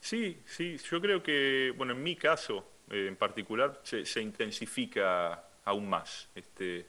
[0.00, 0.78] Sí, sí.
[0.78, 6.28] Yo creo que, bueno, en mi caso en particular se, se, intensifica aún más.
[6.34, 6.86] Este,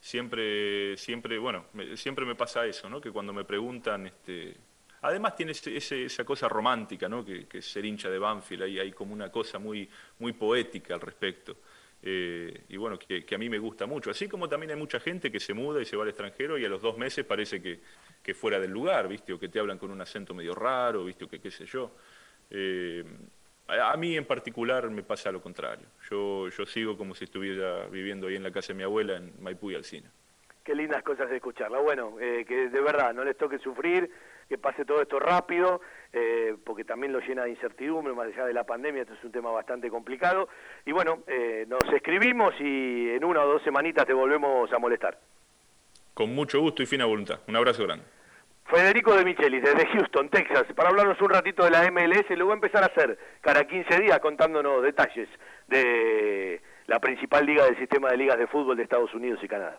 [0.00, 3.00] siempre, siempre, bueno, siempre me pasa eso, ¿no?
[3.00, 4.56] Que cuando me preguntan, este
[5.02, 7.24] Además tiene esa cosa romántica, ¿no?
[7.24, 9.88] que, es ser hincha de Banfield, hay, hay como una cosa muy,
[10.20, 11.56] muy poética al respecto.
[12.04, 14.10] Eh, y bueno, que, a mí me gusta mucho.
[14.10, 16.64] Así como también hay mucha gente que se muda y se va al extranjero y
[16.64, 17.80] a los dos meses parece que,
[18.22, 19.32] que fuera del lugar, ¿viste?
[19.32, 21.24] O que te hablan con un acento medio raro, ¿viste?
[21.24, 21.96] O que qué sé yo.
[22.48, 23.04] Eh,
[23.68, 25.86] a mí en particular me pasa lo contrario.
[26.10, 29.32] Yo, yo sigo como si estuviera viviendo ahí en la casa de mi abuela en
[29.40, 30.10] Maipú y Alcina.
[30.64, 31.78] Qué lindas cosas de escucharla.
[31.80, 34.10] Bueno, eh, que de verdad no les toque sufrir
[34.48, 35.80] que pase todo esto rápido,
[36.12, 39.32] eh, porque también lo llena de incertidumbre, más allá de la pandemia, esto es un
[39.32, 40.48] tema bastante complicado.
[40.84, 45.18] Y bueno, eh, nos escribimos y en una o dos semanitas te volvemos a molestar.
[46.12, 47.40] Con mucho gusto y fina voluntad.
[47.48, 48.04] Un abrazo grande.
[48.64, 52.52] Federico de Michelis, desde Houston, Texas, para hablarnos un ratito de la MLS, lo voy
[52.52, 55.28] a empezar a hacer cada 15 días contándonos detalles
[55.68, 59.78] de la principal liga del sistema de ligas de fútbol de Estados Unidos y Canadá.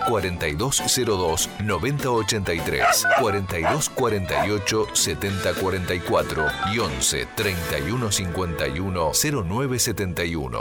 [0.07, 10.59] 4202 9083, 4248 7044 y 11 3151 0971.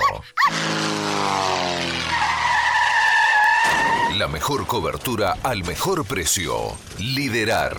[4.20, 6.76] La mejor cobertura al mejor precio.
[6.98, 7.78] Liderar.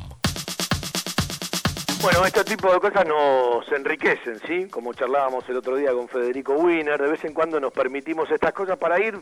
[2.01, 4.67] Bueno, este tipo de cosas nos enriquecen, ¿sí?
[4.69, 8.53] Como charlábamos el otro día con Federico Wiener, de vez en cuando nos permitimos estas
[8.53, 9.19] cosas para ir,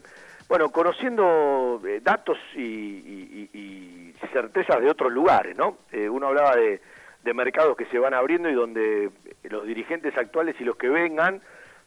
[0.48, 5.80] bueno, conociendo eh, datos y, certezas de otros lugares, ¿no?
[5.92, 6.80] Eh, uno hablaba de,
[7.24, 9.10] de mercados que se van abriendo y donde
[9.44, 11.42] los dirigentes actuales y los que vengan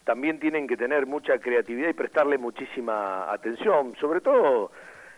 [0.05, 4.73] también tienen que tener mucha creatividad y prestarle muchísima atención, sobre todo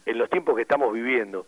[0.07, 1.47] en los tiempos que estamos viviendo.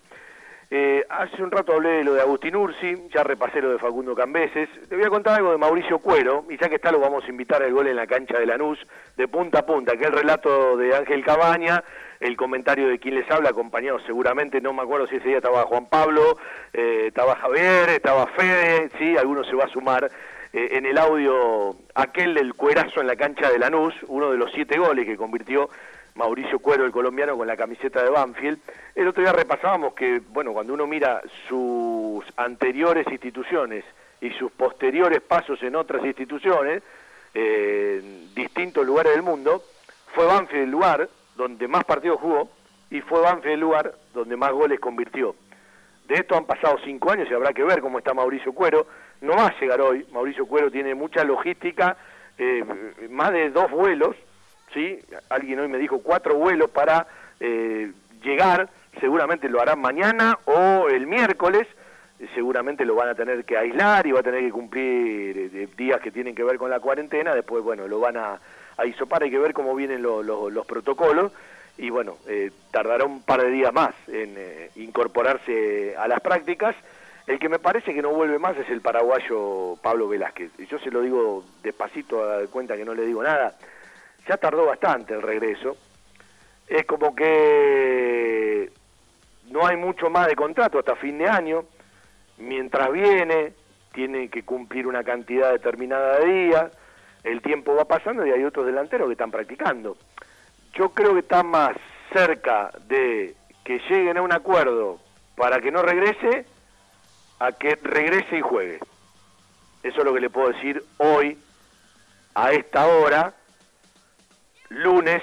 [0.69, 4.17] Eh, hace un rato hablé de lo de Agustín Ursi, ya repasé lo de Facundo
[4.17, 4.69] Cambeses.
[4.89, 7.29] Te voy a contar algo de Mauricio Cuero, y ya que está lo vamos a
[7.29, 8.79] invitar al gol en la cancha de Lanús,
[9.17, 11.85] de punta a punta, que es el relato de Ángel Cabaña,
[12.19, 15.63] el comentario de quien les habla, acompañado seguramente, no me acuerdo si ese día estaba
[15.67, 16.37] Juan Pablo,
[16.73, 20.11] eh, estaba Javier, estaba Fede, sí, alguno se va a sumar
[20.53, 24.51] eh, en el audio aquel del cuerazo en la cancha de Lanús, uno de los
[24.53, 25.69] siete goles que convirtió
[26.17, 28.59] Mauricio Cuero, el colombiano, con la camiseta de Banfield.
[28.95, 33.85] El otro día repasábamos que, bueno, cuando uno mira sus anteriores instituciones
[34.21, 36.83] y sus posteriores pasos en otras instituciones,
[37.35, 39.63] eh, en distintos lugares del mundo,
[40.15, 42.49] fue Banfield el lugar donde más partidos jugó
[42.91, 45.37] y fue Banfield el lugar donde más goles convirtió.
[46.09, 48.87] De esto han pasado cinco años y habrá que ver cómo está Mauricio Cuero.
[49.21, 50.07] No va a llegar hoy.
[50.13, 51.97] Mauricio Cuero tiene mucha logística,
[52.39, 52.65] eh,
[53.11, 54.17] más de dos vuelos
[54.73, 54.99] ¿sí?
[55.29, 57.07] Alguien hoy me dijo cuatro vuelos para
[57.41, 57.93] eh,
[58.23, 58.69] llegar,
[59.01, 61.67] seguramente lo harán mañana o el miércoles,
[62.35, 66.01] seguramente lo van a tener que aislar y va a tener que cumplir eh, días
[66.01, 68.39] que tienen que ver con la cuarentena, después, bueno, lo van a,
[68.85, 71.33] isopar, hay que ver cómo vienen los protocolos
[71.79, 74.35] y bueno, eh, tardará un par de días más en
[74.77, 76.77] incorporarse a las prácticas.
[77.27, 80.51] El que me parece que no vuelve más es el paraguayo Pablo Velázquez.
[80.69, 83.57] Yo se lo digo despacito, a cuenta que no le digo nada
[84.29, 85.77] ya tardó bastante el regreso.
[86.69, 88.71] Es como que
[89.51, 91.65] no hay mucho más de contrato hasta fin de año.
[92.39, 93.53] Mientras viene,
[93.93, 96.73] tiene que cumplir una cantidad determinada de días.
[97.25, 99.97] El tiempo va pasando y hay otros delanteros que están practicando.
[100.75, 101.77] Yo creo que está más
[102.13, 104.99] cerca de que lleguen a un acuerdo
[105.37, 106.47] para que no regrese
[107.39, 108.79] a que regrese y juegue.
[109.83, 111.39] Eso es lo que le puedo decir hoy,
[112.35, 113.35] a esta hora,
[114.69, 115.23] lunes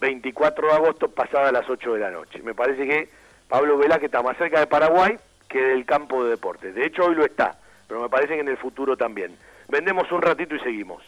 [0.00, 2.40] 24 de agosto, pasada las 8 de la noche.
[2.42, 3.08] Me parece que
[3.48, 5.16] Pablo Velázquez está más cerca de Paraguay
[5.48, 6.74] que del campo de deportes.
[6.74, 9.36] De hecho, hoy lo está, pero me parece que en el futuro también.
[9.68, 11.02] Vendemos un ratito y seguimos.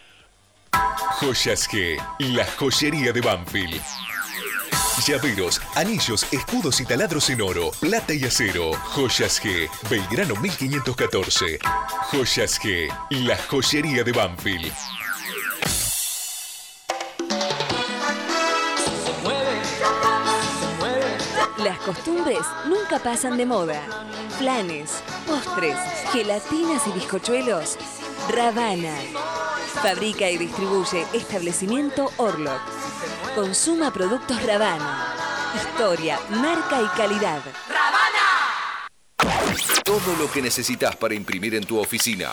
[1.20, 3.82] Joyas G, la joyería de Banfield.
[5.06, 8.72] Llaveros, anillos, escudos y taladros en oro, plata y acero.
[8.72, 11.58] Joyas G, Belgrano 1514.
[12.10, 14.72] Joyas G, la joyería de Banfield.
[21.86, 23.80] Costumbres nunca pasan de moda.
[24.40, 25.78] Planes, postres,
[26.12, 27.78] gelatinas y bizcochuelos.
[28.28, 28.92] Ravana.
[29.82, 32.60] Fabrica y distribuye establecimiento Orlok.
[33.36, 35.14] Consuma productos Ravana.
[35.54, 37.40] Historia, marca y calidad.
[37.68, 38.88] ¡Ravana!
[39.84, 42.32] Todo lo que necesitas para imprimir en tu oficina.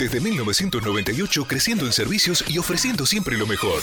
[0.00, 3.82] Desde 1998 creciendo en servicios y ofreciendo siempre lo mejor.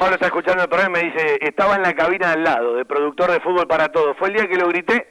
[0.00, 2.86] Pablo está escuchando el programa y me dice, estaba en la cabina al lado, de
[2.86, 4.16] productor de fútbol para todos.
[4.16, 5.06] Fue el día que lo grité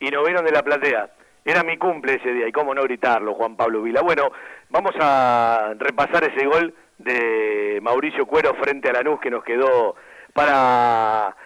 [0.00, 1.10] y nos vieron de la platea.
[1.44, 4.00] Era mi cumple ese día, y cómo no gritarlo, Juan Pablo Vila.
[4.00, 4.32] Bueno,
[4.70, 9.96] vamos a repasar ese gol de Mauricio Cuero frente a Lanús que nos quedó
[10.32, 11.36] para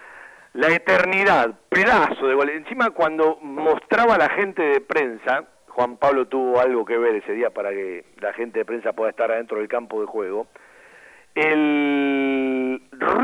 [0.52, 2.50] la eternidad, pedazo de gol.
[2.50, 7.32] Encima cuando mostraba a la gente de prensa, Juan Pablo tuvo algo que ver ese
[7.32, 10.46] día para que la gente de prensa pueda estar adentro del campo de juego,
[11.34, 11.65] el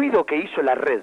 [0.03, 1.01] ruido que hizo la red,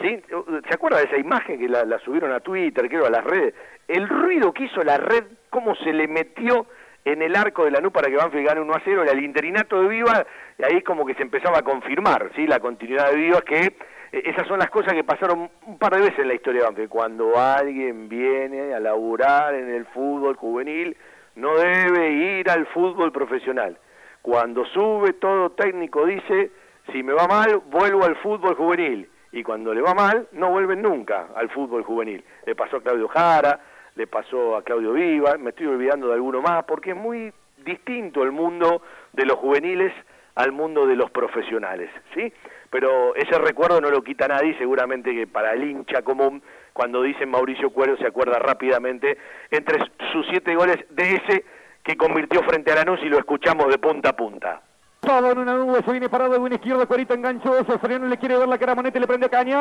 [0.00, 0.22] ¿sí?
[0.68, 3.54] ¿Se acuerda de esa imagen que la, subieron a Twitter, creo, a las redes?
[3.88, 6.66] El ruido que hizo la red, cómo se le metió
[7.04, 9.24] en el arco de la NU para que Banfield gane 1 a 0, y al
[9.24, 10.24] interinato de Viva,
[10.62, 12.46] ahí como que se empezaba a confirmar, ¿sí?
[12.46, 13.64] La continuidad de Viva, que
[14.12, 16.66] eh, esas son las cosas que pasaron un par de veces en la historia de
[16.66, 20.96] Banfield, cuando alguien viene a laburar en el fútbol juvenil,
[21.34, 23.76] no debe ir al fútbol profesional
[24.22, 26.50] cuando sube, todo técnico dice,
[26.92, 29.08] si me va mal, vuelvo al fútbol juvenil.
[29.32, 32.24] Y cuando le va mal, no vuelven nunca al fútbol juvenil.
[32.46, 33.60] Le pasó a Claudio Jara,
[33.94, 37.32] le pasó a Claudio Viva, me estoy olvidando de alguno más, porque es muy
[37.64, 39.92] distinto el mundo de los juveniles
[40.34, 42.32] al mundo de los profesionales, ¿sí?
[42.70, 46.42] Pero ese recuerdo no lo quita nadie, seguramente que para el hincha común,
[46.72, 49.18] cuando dicen Mauricio Cuero, se acuerda rápidamente
[49.50, 49.80] entre
[50.12, 51.44] sus siete goles de ese
[51.82, 54.62] que convirtió frente a Lanús y lo escuchamos de punta a punta.
[55.00, 58.36] Todo en una nube, se viene parado de buen izquierdo, Cuerito enganchoso, Freno le quiere
[58.36, 59.60] ver la cara Monete, le prende cañón.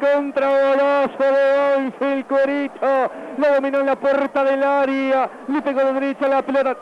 [0.00, 5.80] Pero recontra golazo de el Cuerito, lo dominó en la puerta del área, le pegó
[5.80, 6.76] de derecha la pelota,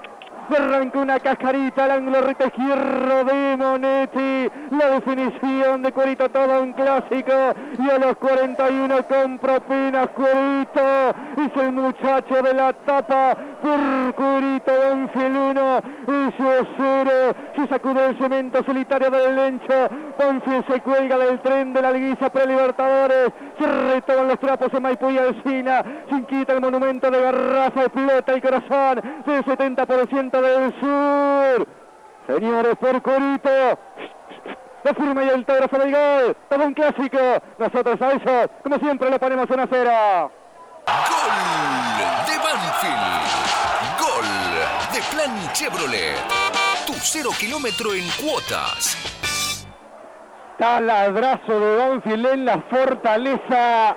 [0.56, 4.50] arrancó una cascarita al ángulo recto de Monetti.
[4.70, 7.32] La definición de Cuerito, todo un clásico.
[7.78, 11.10] Y a los 41 con propinas Cuerito.
[11.36, 13.36] Es el muchacho de la tapa.
[13.62, 17.10] Por Cuerito, Banfield 1, eso 0.
[17.56, 19.88] Se sacude el cemento solitario del Lencho.
[20.18, 23.32] Banfield se cuelga del tren de la liguilla pre-libertadores.
[23.58, 25.82] Se retoman los trapos en Maipú y Alcina.
[26.08, 27.84] Se inquieta el monumento de Garrafa.
[27.84, 31.66] Explota el corazón del 70% del Sur.
[32.28, 33.50] Señores, por Corito.
[34.84, 36.36] La firma y el autógrafo del gol.
[36.48, 37.18] Todo un clásico.
[37.58, 40.30] Nosotros a eso, como siempre, le ponemos una cera.
[40.86, 42.17] Gol.
[44.98, 46.16] Plan Chevrolet.
[46.84, 48.98] Tu cero kilómetro en cuotas.
[50.58, 53.96] Taladrazo de Banfield en la fortaleza.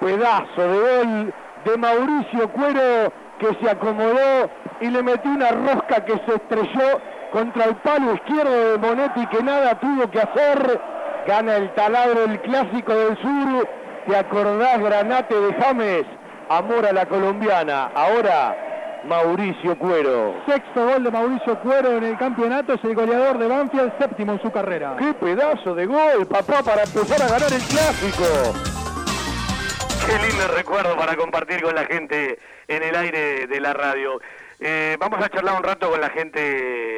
[0.00, 4.50] Pedazo de gol de Mauricio Cuero que se acomodó
[4.80, 7.00] y le metió una rosca que se estrelló
[7.32, 10.80] contra el palo izquierdo de Monetti que nada tuvo que hacer.
[11.28, 13.68] Gana el taladro el clásico del sur.
[14.08, 16.06] ¿Te acordás, Granate de James?
[16.48, 17.92] Amor a la colombiana.
[17.94, 18.69] Ahora
[19.04, 20.34] Mauricio Cuero.
[20.46, 24.42] Sexto gol de Mauricio Cuero en el campeonato, es el goleador de Banfield, séptimo en
[24.42, 24.96] su carrera.
[24.98, 28.24] ¡Qué pedazo de gol, papá, para empezar a ganar el clásico!
[30.06, 34.20] Qué lindo recuerdo para compartir con la gente en el aire de la radio.
[34.58, 36.40] Eh, vamos a charlar un rato con la gente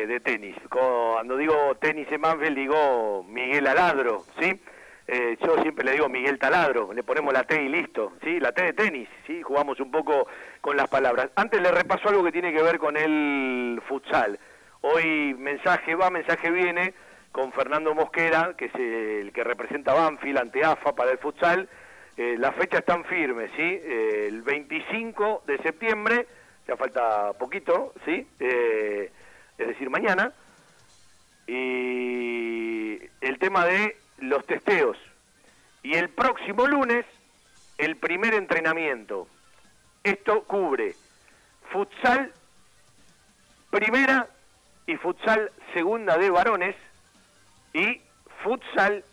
[0.07, 0.57] de tenis.
[0.69, 4.61] Cuando digo tenis en Manfield digo Miguel Aladro, ¿sí?
[5.09, 8.39] Eh, yo siempre le digo Miguel Taladro, le ponemos la T y listo, ¿sí?
[8.39, 9.43] La T de tenis, ¿sí?
[9.43, 10.27] Jugamos un poco
[10.61, 11.31] con las palabras.
[11.35, 14.39] Antes le repaso algo que tiene que ver con el futsal.
[14.83, 16.95] Hoy mensaje va, mensaje viene
[17.33, 21.69] con Fernando Mosquera, que es el que representa Banfield ante AFA para el futsal.
[22.17, 23.81] Eh, las fechas están firmes, ¿sí?
[23.85, 26.27] el 25 de septiembre
[26.67, 28.27] ya falta poquito, ¿sí?
[28.39, 29.11] Eh,
[29.59, 30.33] es decir, mañana.
[31.47, 34.97] Y el tema de los testeos.
[35.83, 37.05] Y el próximo lunes,
[37.79, 39.27] el primer entrenamiento.
[40.05, 40.95] Esto cubre
[41.71, 42.33] futsal
[43.71, 44.29] primera
[44.87, 46.77] y futsal segunda de varones
[47.73, 48.01] y
[48.43, 49.05] futsal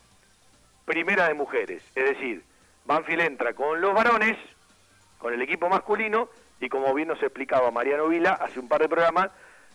[0.84, 1.82] primera de mujeres.
[1.94, 2.42] Es decir,
[2.84, 4.36] Banfield entra con los varones,
[5.18, 6.28] con el equipo masculino,
[6.60, 9.30] y como bien nos explicaba Mariano Vila hace un par de programas,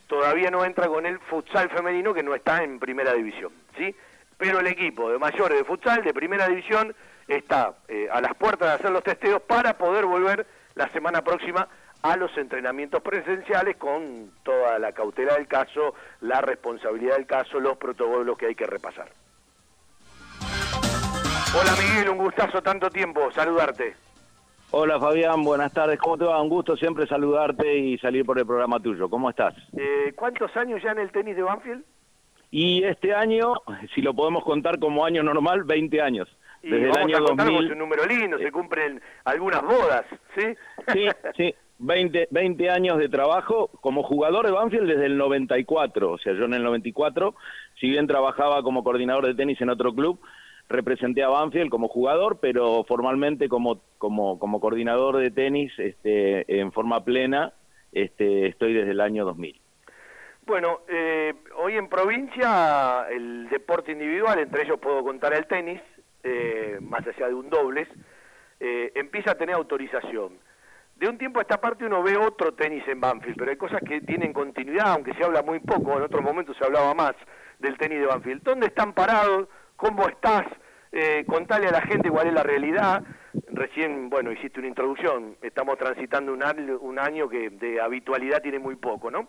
[0.08, 3.96] todavía no entra con el futsal femenino que no está en primera división, ¿sí?
[4.38, 6.94] Pero el equipo de mayores de futsal de primera división
[7.28, 10.46] está eh, a las puertas de hacer los testeos para poder volver
[10.76, 11.68] la semana próxima
[12.02, 17.78] a los entrenamientos presenciales con toda la cautela del caso, la responsabilidad del caso, los
[17.78, 19.10] protocolos que hay que repasar.
[21.60, 23.96] Hola Miguel, un gustazo tanto tiempo, saludarte.
[24.72, 26.42] Hola Fabián, buenas tardes, ¿cómo te va?
[26.42, 29.10] Un gusto siempre saludarte y salir por el programa tuyo.
[29.10, 29.56] ¿Cómo estás?
[29.78, 31.84] Eh, ¿Cuántos años ya en el tenis de Banfield?
[32.58, 33.56] Y este año,
[33.94, 36.30] si lo podemos contar como año normal, 20 años.
[36.64, 37.64] Y Desde el año a contar 2000.
[37.64, 40.06] con un número lindo, se cumplen algunas bodas,
[40.38, 40.56] ¿sí?
[40.94, 46.14] Sí, sí, 20, 20 años de trabajo como jugador de Banfield desde el 94.
[46.14, 47.36] O sea, yo en el 94,
[47.78, 50.22] si bien trabajaba como coordinador de tenis en otro club,
[50.70, 56.72] representé a Banfield como jugador, pero formalmente como, como, como coordinador de tenis este, en
[56.72, 57.52] forma plena
[57.92, 59.60] este, estoy desde el año 2000.
[60.46, 65.82] Bueno, eh, hoy en provincia el deporte individual, entre ellos puedo contar el tenis,
[66.22, 67.88] eh, más allá de un dobles,
[68.60, 70.38] eh, empieza a tener autorización.
[70.98, 73.82] De un tiempo a esta parte uno ve otro tenis en Banfield, pero hay cosas
[73.82, 77.16] que tienen continuidad, aunque se habla muy poco, en otros momentos se hablaba más
[77.58, 78.44] del tenis de Banfield.
[78.44, 79.48] ¿Dónde están parados?
[79.76, 80.46] ¿Cómo estás?
[80.92, 83.02] Eh, contale a la gente cuál es la realidad.
[83.48, 85.38] Recién, bueno, hiciste una introducción.
[85.42, 86.44] Estamos transitando un
[86.82, 89.28] un año que de habitualidad tiene muy poco, ¿no?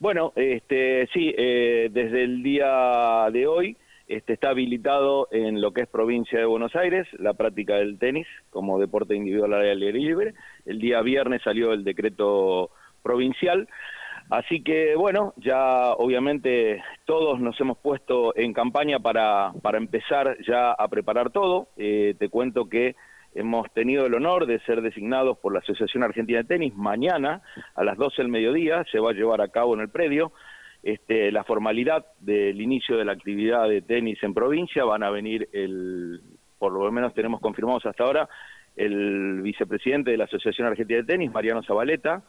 [0.00, 3.76] Bueno, este, sí, eh, desde el día de hoy
[4.06, 8.26] este, está habilitado en lo que es provincia de Buenos Aires la práctica del tenis
[8.50, 10.34] como deporte individual al aire libre.
[10.64, 12.70] El día viernes salió el decreto
[13.02, 13.68] provincial.
[14.30, 20.70] Así que bueno, ya obviamente todos nos hemos puesto en campaña para, para empezar ya
[20.70, 21.66] a preparar todo.
[21.76, 22.94] Eh, te cuento que
[23.34, 26.74] hemos tenido el honor de ser designados por la Asociación Argentina de Tenis.
[26.74, 27.42] Mañana
[27.74, 30.32] a las 12 del mediodía se va a llevar a cabo en el predio
[30.82, 34.84] este, la formalidad del inicio de la actividad de tenis en provincia.
[34.84, 36.20] Van a venir el,
[36.58, 38.28] por lo menos tenemos confirmados hasta ahora,
[38.76, 42.22] el vicepresidente de la Asociación Argentina de Tenis, Mariano Zabaleta,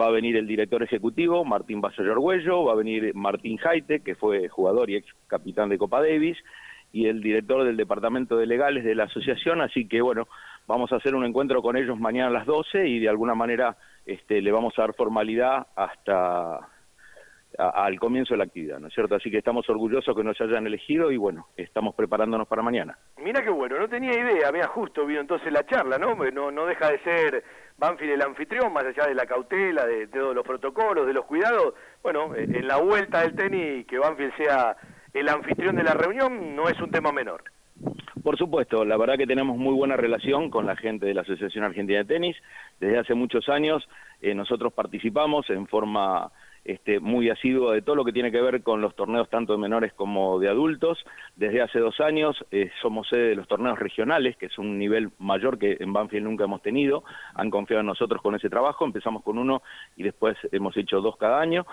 [0.00, 4.14] va a venir el director ejecutivo, Martín Vasallo Argüello, va a venir Martín Jaite, que
[4.14, 6.38] fue jugador y ex capitán de Copa Davis,
[6.92, 10.28] y el director del departamento de legales de la asociación, así que bueno,
[10.66, 13.76] vamos a hacer un encuentro con ellos mañana a las 12 y de alguna manera
[14.06, 16.56] este, le vamos a dar formalidad hasta
[17.58, 19.14] a- al comienzo de la actividad, ¿no es cierto?
[19.14, 22.96] Así que estamos orgullosos que nos hayan elegido y bueno, estamos preparándonos para mañana.
[23.18, 26.14] Mira qué bueno, no tenía idea, mira, justo vino entonces la charla, ¿no?
[26.14, 27.44] No, no deja de ser
[27.76, 31.74] Banfield el anfitrión, más allá de la cautela, de, todos los protocolos, de los cuidados.
[32.02, 34.74] Bueno, en la vuelta del tenis, que Banfield sea
[35.14, 37.44] el anfitrión de la reunión no es un tema menor.
[38.22, 41.64] Por supuesto, la verdad que tenemos muy buena relación con la gente de la Asociación
[41.64, 42.36] Argentina de Tenis.
[42.78, 43.88] Desde hace muchos años
[44.20, 46.30] eh, nosotros participamos en forma
[46.64, 49.58] este, muy asidua de todo lo que tiene que ver con los torneos tanto de
[49.58, 51.04] menores como de adultos.
[51.34, 55.10] Desde hace dos años eh, somos sede de los torneos regionales, que es un nivel
[55.18, 57.02] mayor que en Banfield nunca hemos tenido.
[57.34, 58.84] Han confiado en nosotros con ese trabajo.
[58.84, 59.62] Empezamos con uno
[59.96, 61.66] y después hemos hecho dos cada año.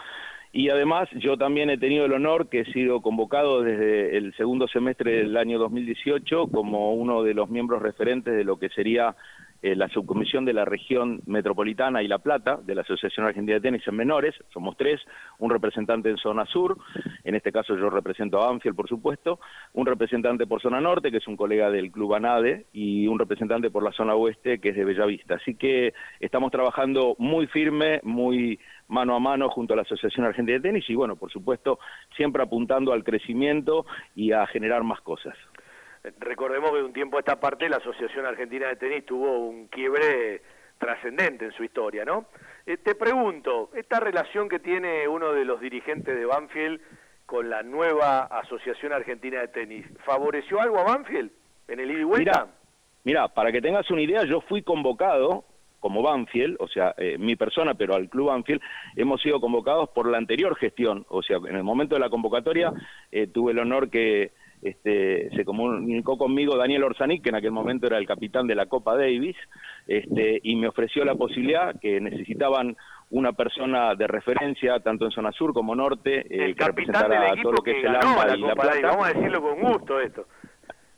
[0.52, 4.68] Y además yo también he tenido el honor que he sido convocado desde el segundo
[4.68, 9.16] semestre del año 2018 como uno de los miembros referentes de lo que sería
[9.62, 13.62] eh, la subcomisión de la región metropolitana y La Plata de la Asociación Argentina de
[13.62, 14.34] Tenis en Menores.
[14.54, 15.02] Somos tres,
[15.38, 16.78] un representante en zona sur,
[17.26, 19.42] en este caso yo represento a Banfield, por supuesto,
[19.74, 23.70] un representante por zona norte, que es un colega del Club ANADE, y un representante
[23.70, 25.36] por la zona oeste, que es de Bellavista.
[25.36, 28.60] Así que estamos trabajando muy firme, muy
[28.90, 31.80] mano a mano junto a la Asociación Argentina de Tenis y bueno, por supuesto,
[32.16, 33.86] siempre apuntando al crecimiento
[34.16, 35.36] y a generar más cosas.
[36.20, 39.68] Recordemos que de un tiempo a esta parte la Asociación Argentina de Tenis tuvo un
[39.68, 40.42] quiebre
[40.78, 42.26] trascendente en su historia, ¿no?
[42.66, 46.82] Eh, te pregunto, esta relación que tiene uno de los dirigentes de Banfield
[47.26, 51.32] con la nueva Asociación Argentina de Tenis, ¿favoreció algo a Banfield
[51.68, 52.32] en el ida y vuelta?
[52.32, 52.48] Mira,
[53.04, 55.44] mira, para que tengas una idea, yo fui convocado
[55.80, 58.62] como Banfield, o sea, eh, mi persona, pero al club Banfield,
[58.96, 62.74] hemos sido convocados por la anterior gestión, o sea, en el momento de la convocatoria
[63.12, 64.32] eh, tuve el honor que
[64.62, 68.66] este, se comunicó conmigo Daniel Orsanic, que en aquel momento era el capitán de la
[68.66, 69.38] Copa Davis,
[69.88, 72.76] este, y me ofreció la posibilidad que necesitaban
[73.12, 77.44] una persona de referencia, tanto en zona sur como norte, eh, el que representara equipo
[77.44, 78.00] todo lo que, que es el la
[78.36, 78.88] y la Davis, plata.
[78.88, 80.28] vamos a decirlo con gusto esto.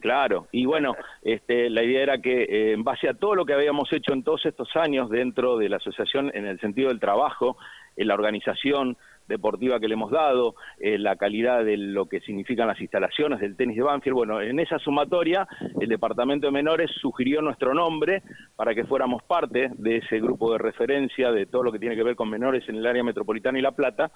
[0.01, 3.53] Claro, y bueno, este, la idea era que eh, en base a todo lo que
[3.53, 7.57] habíamos hecho en todos estos años dentro de la asociación, en el sentido del trabajo,
[7.95, 8.97] en la organización
[9.27, 13.55] deportiva que le hemos dado, eh, la calidad de lo que significan las instalaciones del
[13.55, 15.47] tenis de Banfield, bueno, en esa sumatoria
[15.79, 18.23] el Departamento de Menores sugirió nuestro nombre
[18.55, 22.03] para que fuéramos parte de ese grupo de referencia de todo lo que tiene que
[22.03, 24.11] ver con menores en el área metropolitana y La Plata,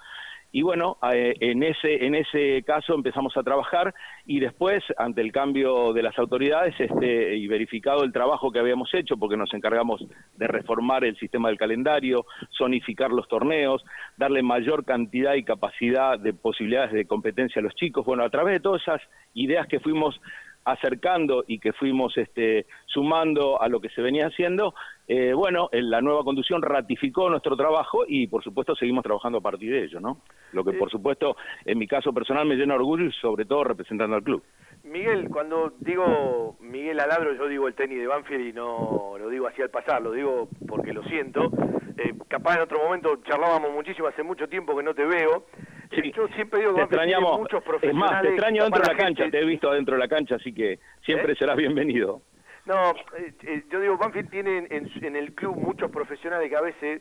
[0.56, 5.30] y bueno, eh, en ese en ese caso empezamos a trabajar y después ante el
[5.30, 10.02] cambio de las autoridades este y verificado el trabajo que habíamos hecho porque nos encargamos
[10.34, 12.24] de reformar el sistema del calendario,
[12.56, 13.84] zonificar los torneos,
[14.16, 18.54] darle mayor cantidad y capacidad de posibilidades de competencia a los chicos, bueno, a través
[18.54, 19.02] de todas esas
[19.34, 20.18] ideas que fuimos
[20.64, 24.74] acercando y que fuimos este, sumando a lo que se venía haciendo,
[25.08, 29.70] eh, bueno, la nueva conducción ratificó nuestro trabajo y por supuesto seguimos trabajando a partir
[29.70, 30.22] de ello, ¿no?
[30.52, 34.16] Lo que por supuesto en mi caso personal me llena orgullo y sobre todo representando
[34.16, 34.42] al club.
[34.82, 39.46] Miguel, cuando digo Miguel Aladro, yo digo el tenis de Banfield y no lo digo
[39.46, 41.50] así al pasar, lo digo porque lo siento.
[41.98, 45.46] Eh, capaz en otro momento charlábamos muchísimo, hace mucho tiempo que no te veo.
[45.94, 48.10] Sí, yo siempre digo que extrañamos, muchos profesionales.
[48.10, 50.34] Es más, te extraño dentro de la cancha, te he visto dentro de la cancha,
[50.34, 51.36] así que siempre ¿Eh?
[51.38, 52.22] serás bienvenido.
[52.66, 57.00] No, eh, yo digo, Banfield tiene en, el club muchos profesionales que a veces,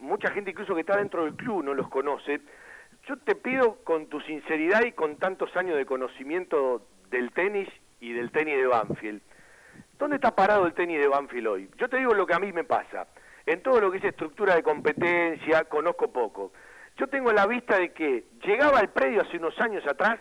[0.00, 2.40] mucha gente incluso que está dentro del club no los conoce.
[3.06, 7.68] Yo te pido con tu sinceridad y con tantos años de conocimiento del tenis
[8.00, 9.22] y del tenis de Banfield.
[9.98, 11.70] ¿Dónde está parado el tenis de Banfield hoy?
[11.78, 13.06] Yo te digo lo que a mí me pasa.
[13.46, 16.52] En todo lo que es estructura de competencia, conozco poco.
[16.96, 20.18] Yo tengo la vista de que llegaba al predio hace unos años atrás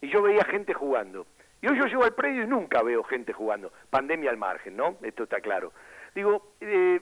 [0.00, 1.26] y yo veía gente jugando.
[1.60, 3.72] Y hoy yo llego al predio y nunca veo gente jugando.
[3.90, 4.96] Pandemia al margen, ¿no?
[5.02, 5.72] Esto está claro.
[6.14, 7.00] Digo, eh,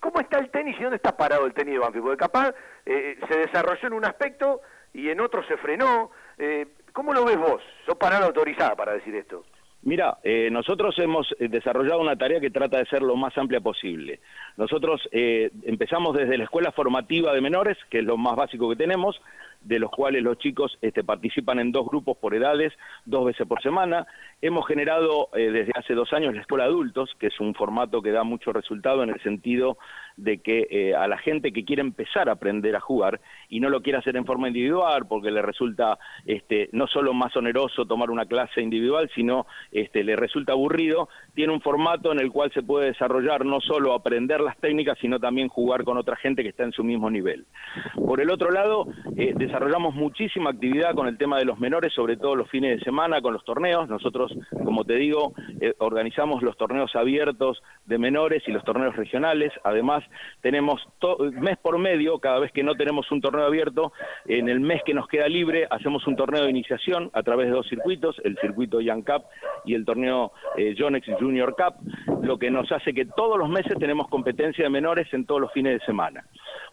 [0.00, 2.04] ¿cómo está el tenis y dónde está parado el tenis de Banfield?
[2.04, 4.60] Porque capaz eh, se desarrolló en un aspecto
[4.92, 6.10] y en otro se frenó.
[6.38, 7.62] Eh, ¿Cómo lo ves vos?
[7.86, 9.44] Sos parada autorizada para decir esto.
[9.82, 13.60] Mira, eh, nosotros hemos eh, desarrollado una tarea que trata de ser lo más amplia
[13.60, 14.20] posible.
[14.56, 18.76] Nosotros eh, empezamos desde la escuela formativa de menores, que es lo más básico que
[18.76, 19.20] tenemos,
[19.60, 22.72] de los cuales los chicos este, participan en dos grupos por edades,
[23.04, 24.06] dos veces por semana.
[24.40, 28.22] Hemos generado desde hace dos años la escuela adultos, que es un formato que da
[28.22, 29.78] mucho resultado en el sentido
[30.18, 33.70] de que eh, a la gente que quiere empezar a aprender a jugar y no
[33.70, 38.10] lo quiere hacer en forma individual porque le resulta este, no solo más oneroso tomar
[38.10, 42.62] una clase individual, sino este, le resulta aburrido, tiene un formato en el cual se
[42.62, 46.64] puede desarrollar no solo aprender las técnicas, sino también jugar con otra gente que está
[46.64, 47.46] en su mismo nivel.
[47.94, 52.18] Por el otro lado, eh, desarrollamos muchísima actividad con el tema de los menores, sobre
[52.18, 53.88] todo los fines de semana con los torneos.
[53.88, 54.30] Nosotros,
[54.62, 59.50] como te digo, eh, organizamos los torneos abiertos de menores y los torneos regionales.
[59.64, 60.04] Además,
[60.42, 60.86] tenemos
[61.32, 63.92] mes por medio, cada vez que no tenemos un torneo abierto,
[64.26, 67.52] en el mes que nos queda libre, hacemos un torneo de iniciación a través de
[67.52, 69.24] dos circuitos, el circuito Young Cup
[69.64, 73.78] y el torneo eh, Jonex Junior Cup, lo que nos hace que todos los meses
[73.78, 76.24] tenemos competencia de menores en todos los fines de semana.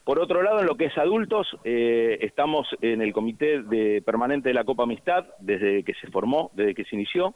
[0.06, 4.50] Por otro lado, en lo que es adultos, eh, estamos en el comité de permanente
[4.50, 7.34] de la Copa Amistad desde que se formó, desde que se inició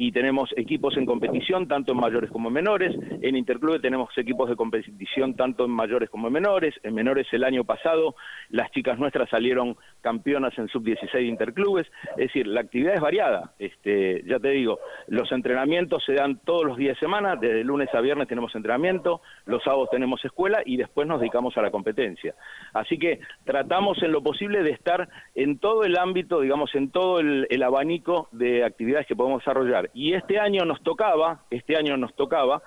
[0.00, 2.96] y tenemos equipos en competición tanto en mayores como en menores.
[3.20, 6.74] En Interclube tenemos equipos de competición tanto en mayores como en menores.
[6.82, 8.14] En menores el año pasado
[8.48, 11.86] las chicas nuestras salieron campeonas en sub-16 de Interclubes.
[12.12, 13.52] Es decir, la actividad es variada.
[13.58, 17.36] Este, ya te digo, los entrenamientos se dan todos los días de semana.
[17.36, 21.60] Desde lunes a viernes tenemos entrenamiento, los sábados tenemos escuela y después nos dedicamos a
[21.60, 22.34] la competencia.
[22.72, 27.20] Así que tratamos en lo posible de estar en todo el ámbito, digamos, en todo
[27.20, 32.14] el abanico de actividades que podemos desarrollar y este año nos tocaba, este año nos
[32.14, 32.62] tocaba,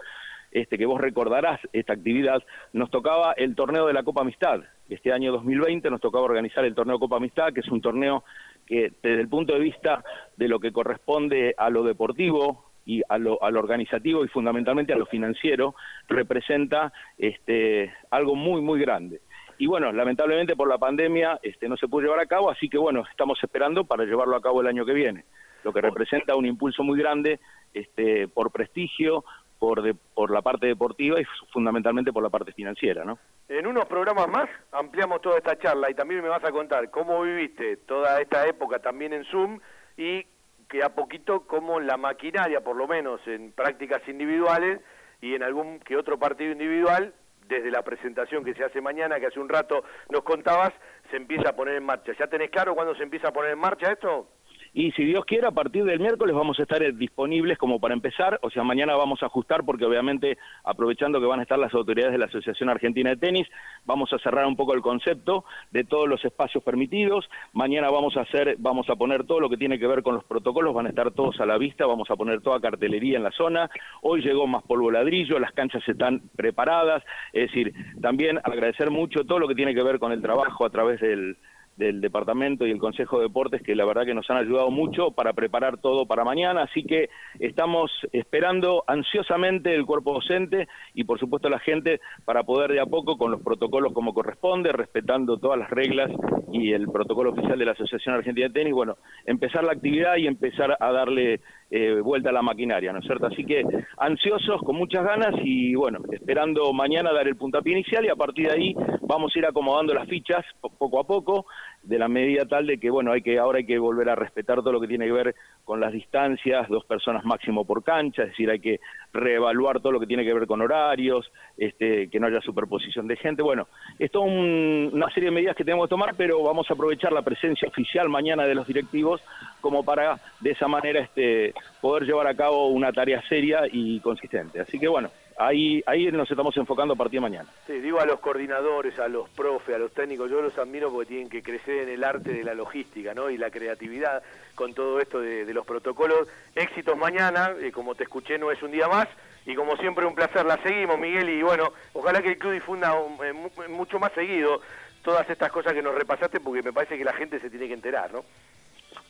[0.51, 2.43] este que vos recordarás esta actividad,
[2.73, 4.61] nos tocaba el torneo de la Copa Amistad.
[4.89, 8.23] Este año 2020 nos tocaba organizar el torneo Copa Amistad, que es un torneo
[8.65, 10.03] que desde el punto de vista
[10.37, 14.93] de lo que corresponde a lo deportivo y a lo, a lo organizativo y fundamentalmente
[14.93, 15.73] a lo financiero,
[16.07, 19.21] representa este, algo muy, muy grande.
[19.57, 22.77] Y bueno, lamentablemente por la pandemia este, no se pudo llevar a cabo, así que
[22.77, 25.23] bueno, estamos esperando para llevarlo a cabo el año que viene
[25.63, 27.39] lo que representa un impulso muy grande
[27.73, 29.23] este, por prestigio,
[29.59, 29.81] por,
[30.13, 33.17] por la parte deportiva y fundamentalmente por la parte financiera, ¿no?
[33.47, 37.21] En unos programas más ampliamos toda esta charla y también me vas a contar cómo
[37.21, 39.59] viviste toda esta época también en Zoom
[39.97, 40.25] y
[40.69, 44.81] que a poquito como la maquinaria, por lo menos en prácticas individuales
[45.21, 47.13] y en algún que otro partido individual,
[47.47, 50.73] desde la presentación que se hace mañana, que hace un rato nos contabas,
[51.11, 52.11] se empieza a poner en marcha.
[52.17, 54.27] ¿Ya tenés claro cuándo se empieza a poner en marcha esto?
[54.75, 57.93] Y si Dios quiere, a partir del miércoles vamos a estar eh, disponibles como para
[57.93, 61.75] empezar, o sea, mañana vamos a ajustar porque obviamente, aprovechando que van a estar las
[61.75, 63.47] autoridades de la Asociación Argentina de Tenis,
[63.85, 67.29] vamos a cerrar un poco el concepto de todos los espacios permitidos.
[67.53, 70.23] Mañana vamos a hacer, vamos a poner todo lo que tiene que ver con los
[70.23, 73.31] protocolos, van a estar todos a la vista, vamos a poner toda cartelería en la
[73.31, 73.69] zona.
[74.01, 79.37] Hoy llegó más polvo ladrillo, las canchas están preparadas, es decir, también agradecer mucho todo
[79.37, 81.37] lo que tiene que ver con el trabajo a través del
[81.77, 85.11] del departamento y el Consejo de Deportes que la verdad que nos han ayudado mucho
[85.11, 87.09] para preparar todo para mañana, así que
[87.39, 92.85] estamos esperando ansiosamente el cuerpo docente y por supuesto la gente para poder de a
[92.85, 96.11] poco con los protocolos como corresponde, respetando todas las reglas
[96.51, 100.27] y el protocolo oficial de la Asociación Argentina de Tenis, bueno, empezar la actividad y
[100.27, 101.41] empezar a darle
[101.75, 103.25] eh, vuelta a la maquinaria, ¿no es cierto?
[103.25, 103.63] Así que
[103.97, 108.45] ansiosos, con muchas ganas y bueno, esperando mañana dar el puntapié inicial y a partir
[108.45, 111.47] de ahí vamos a ir acomodando las fichas poco a poco
[111.83, 114.59] de la medida tal de que, bueno, hay que ahora hay que volver a respetar
[114.59, 115.35] todo lo que tiene que ver
[115.65, 118.79] con las distancias, dos personas máximo por cancha, es decir, hay que
[119.11, 123.17] reevaluar todo lo que tiene que ver con horarios, este, que no haya superposición de
[123.17, 123.43] gente.
[123.43, 123.67] Bueno,
[123.99, 127.21] esto es una serie de medidas que tenemos que tomar, pero vamos a aprovechar la
[127.21, 129.21] presencia oficial mañana de los directivos
[129.61, 134.59] como para de esa manera este, poder llevar a cabo una tarea seria y consistente.
[134.59, 137.49] Así que bueno, ahí, ahí nos estamos enfocando a partir de mañana.
[137.67, 141.09] Sí, digo a los coordinadores, a los profes, a los técnicos, yo los admiro porque
[141.09, 143.29] tienen que crecer en el arte de la logística ¿no?
[143.29, 144.23] y la creatividad
[144.55, 146.27] con todo esto de, los protocolos.
[146.55, 149.07] Éxitos mañana, eh, como te escuché, no es un día más.
[149.45, 150.45] Y como siempre, un placer.
[150.45, 153.33] La seguimos, Miguel, y bueno, ojalá que el club difunda eh,
[153.69, 154.61] mucho más seguido
[155.03, 157.73] todas estas cosas que nos repasaste, porque me parece que la gente se tiene que
[157.73, 158.23] enterar, ¿no?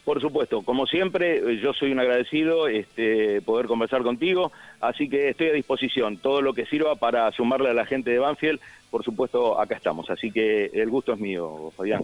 [0.05, 4.51] Por supuesto, como siempre, eh, yo soy un agradecido este, poder conversar contigo,
[4.81, 6.17] así que estoy a disposición.
[6.17, 8.59] Todo lo que sirva para sumarle a la gente de Banfield,
[8.91, 10.09] por supuesto, acá estamos.
[10.09, 12.03] Así que el gusto es mío, Fabián.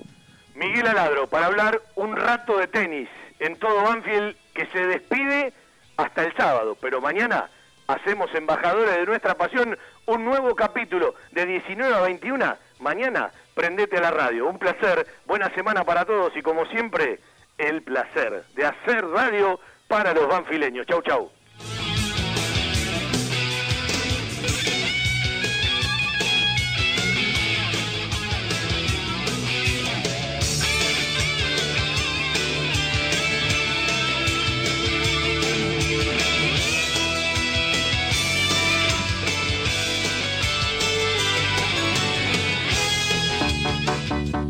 [0.56, 3.10] Miguel Aladro, para hablar un rato de tenis
[3.40, 5.54] en todo Banfield, que se despide
[5.98, 7.50] hasta el sábado, pero mañana
[7.88, 12.56] hacemos embajadores de nuestra pasión un nuevo capítulo de 19 a 21.
[12.80, 14.48] Mañana, prendete a la radio.
[14.48, 17.20] Un placer, buena semana para todos y como siempre
[17.60, 20.88] el placer de hacer radio para los banfileños.
[20.88, 21.32] Chau, chau.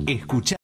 [0.07, 0.57] Escucha